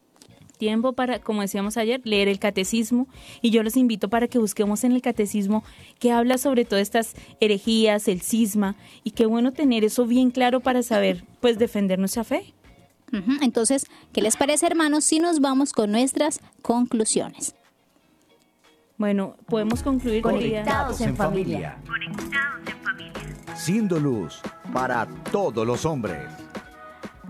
[0.61, 3.07] tiempo para, como decíamos ayer, leer el catecismo
[3.41, 5.63] y yo los invito para que busquemos en el catecismo
[5.97, 10.59] que habla sobre todas estas herejías, el cisma y qué bueno tener eso bien claro
[10.59, 12.53] para saber, pues, defender nuestra fe.
[13.41, 17.55] Entonces, ¿qué les parece, hermanos, si nos vamos con nuestras conclusiones?
[19.01, 21.75] Bueno, podemos concluir Conectados en familia.
[21.87, 23.55] Conectados en familia.
[23.55, 24.39] Siendo luz
[24.71, 26.19] para todos los hombres.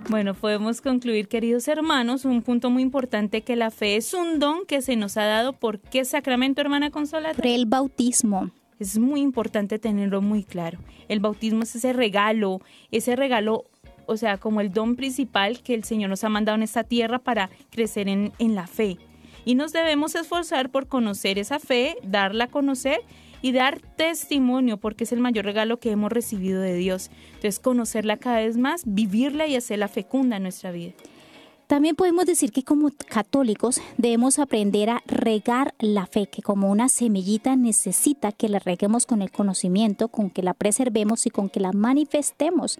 [0.09, 4.65] Bueno, podemos concluir, queridos hermanos, un punto muy importante que la fe es un don
[4.65, 5.53] que se nos ha dado.
[5.53, 7.37] ¿Por qué sacramento, hermana Consolata?
[7.37, 8.51] Por el bautismo.
[8.77, 10.77] Es muy importante tenerlo muy claro.
[11.07, 12.59] El bautismo es ese regalo,
[12.91, 13.63] ese regalo,
[14.07, 17.19] o sea, como el don principal que el Señor nos ha mandado en esta tierra
[17.19, 18.97] para crecer en, en la fe.
[19.45, 23.01] Y nos debemos esforzar por conocer esa fe, darla a conocer
[23.41, 27.09] y dar testimonio, porque es el mayor regalo que hemos recibido de Dios.
[27.27, 30.93] Entonces, conocerla cada vez más, vivirla y hacerla fecunda en nuestra vida.
[31.71, 36.89] También podemos decir que como católicos debemos aprender a regar la fe, que como una
[36.89, 41.61] semillita necesita que la reguemos con el conocimiento, con que la preservemos y con que
[41.61, 42.77] la manifestemos.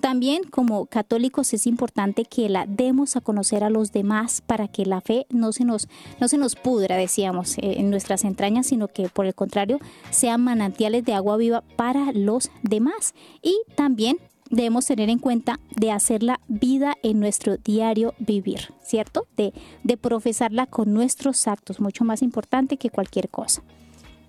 [0.00, 4.86] También como católicos es importante que la demos a conocer a los demás para que
[4.86, 5.86] la fe no se nos,
[6.18, 9.78] no se nos pudra, decíamos, eh, en nuestras entrañas, sino que por el contrario
[10.10, 13.14] sean manantiales de agua viva para los demás.
[13.40, 14.18] Y también
[14.52, 19.26] debemos tener en cuenta de hacer la vida en nuestro diario vivir, ¿cierto?
[19.36, 23.62] De, de profesarla con nuestros actos, mucho más importante que cualquier cosa.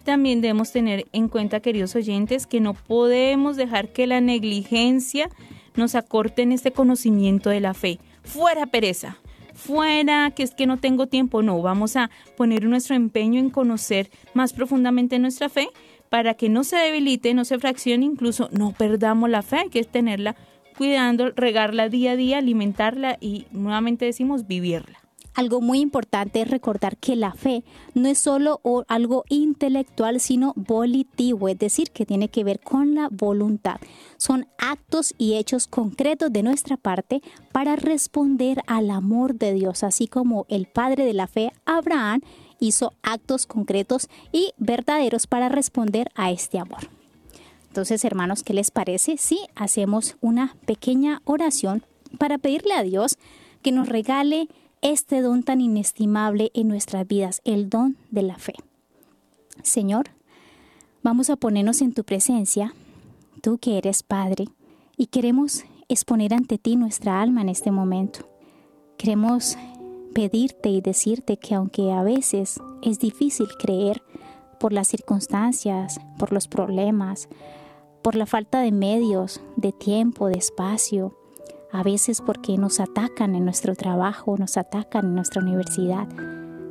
[0.04, 5.30] También debemos tener en cuenta, queridos oyentes, que no podemos dejar que la negligencia
[5.76, 8.00] nos acorte en este conocimiento de la fe.
[8.24, 9.18] Fuera pereza,
[9.54, 14.10] fuera que es que no tengo tiempo, no, vamos a poner nuestro empeño en conocer
[14.34, 15.70] más profundamente nuestra fe
[16.14, 19.84] para que no se debilite, no se fraccione, incluso no perdamos la fe, hay que
[19.84, 20.36] tenerla
[20.78, 25.00] cuidando, regarla día a día, alimentarla y nuevamente decimos vivirla.
[25.34, 27.64] Algo muy importante es recordar que la fe
[27.96, 33.10] no es solo algo intelectual, sino volitivo, es decir, que tiene que ver con la
[33.12, 33.78] voluntad.
[34.18, 40.06] Son actos y hechos concretos de nuestra parte para responder al amor de Dios, así
[40.08, 42.22] como el padre de la fe, Abraham,
[42.64, 46.90] hizo actos concretos y verdaderos para responder a este amor.
[47.68, 51.84] Entonces, hermanos, ¿qué les parece si hacemos una pequeña oración
[52.18, 53.18] para pedirle a Dios
[53.62, 54.48] que nos regale
[54.82, 58.54] este don tan inestimable en nuestras vidas, el don de la fe?
[59.64, 60.10] Señor,
[61.02, 62.74] vamos a ponernos en tu presencia,
[63.42, 64.46] tú que eres Padre,
[64.96, 68.30] y queremos exponer ante ti nuestra alma en este momento.
[68.98, 69.58] Queremos
[70.14, 74.04] pedirte y decirte que aunque a veces es difícil creer
[74.60, 77.28] por las circunstancias, por los problemas,
[78.02, 81.18] por la falta de medios, de tiempo, de espacio,
[81.72, 86.08] a veces porque nos atacan en nuestro trabajo, nos atacan en nuestra universidad,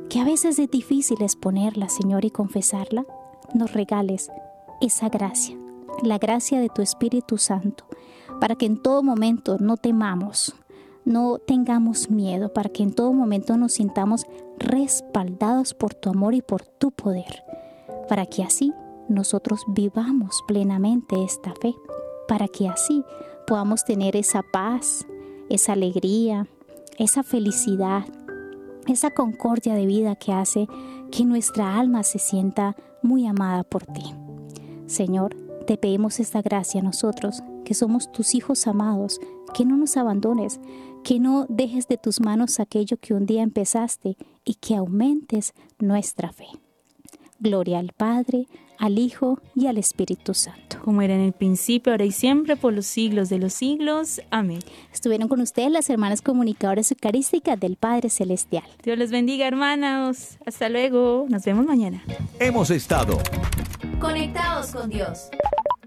[0.09, 3.05] que a veces es difícil exponerla, Señor, y confesarla,
[3.53, 4.31] nos regales
[4.79, 5.57] esa gracia,
[6.03, 7.85] la gracia de tu Espíritu Santo,
[8.39, 10.55] para que en todo momento no temamos,
[11.05, 14.25] no tengamos miedo, para que en todo momento nos sintamos
[14.57, 17.43] respaldados por tu amor y por tu poder,
[18.07, 18.73] para que así
[19.09, 21.75] nosotros vivamos plenamente esta fe,
[22.27, 23.03] para que así
[23.47, 25.05] podamos tener esa paz,
[25.49, 26.47] esa alegría,
[26.97, 28.05] esa felicidad,
[28.87, 30.67] esa concordia de vida que hace
[31.11, 34.13] que nuestra alma se sienta muy amada por ti.
[34.87, 35.35] Señor,
[35.65, 39.19] te pedimos esta gracia a nosotros, que somos tus hijos amados,
[39.53, 40.59] que no nos abandones,
[41.03, 46.31] que no dejes de tus manos aquello que un día empezaste y que aumentes nuestra
[46.31, 46.47] fe.
[47.39, 48.47] Gloria al Padre,
[48.79, 50.77] al Hijo y al Espíritu Santo.
[50.83, 54.21] Como era en el principio, ahora y siempre, por los siglos de los siglos.
[54.31, 54.59] Amén.
[54.93, 58.63] Estuvieron con ustedes las hermanas comunicadoras eucarísticas del Padre Celestial.
[58.81, 60.37] Dios les bendiga, hermanos.
[60.45, 61.25] Hasta luego.
[61.29, 62.03] Nos vemos mañana.
[62.39, 63.17] Hemos estado
[63.99, 65.29] conectados con Dios.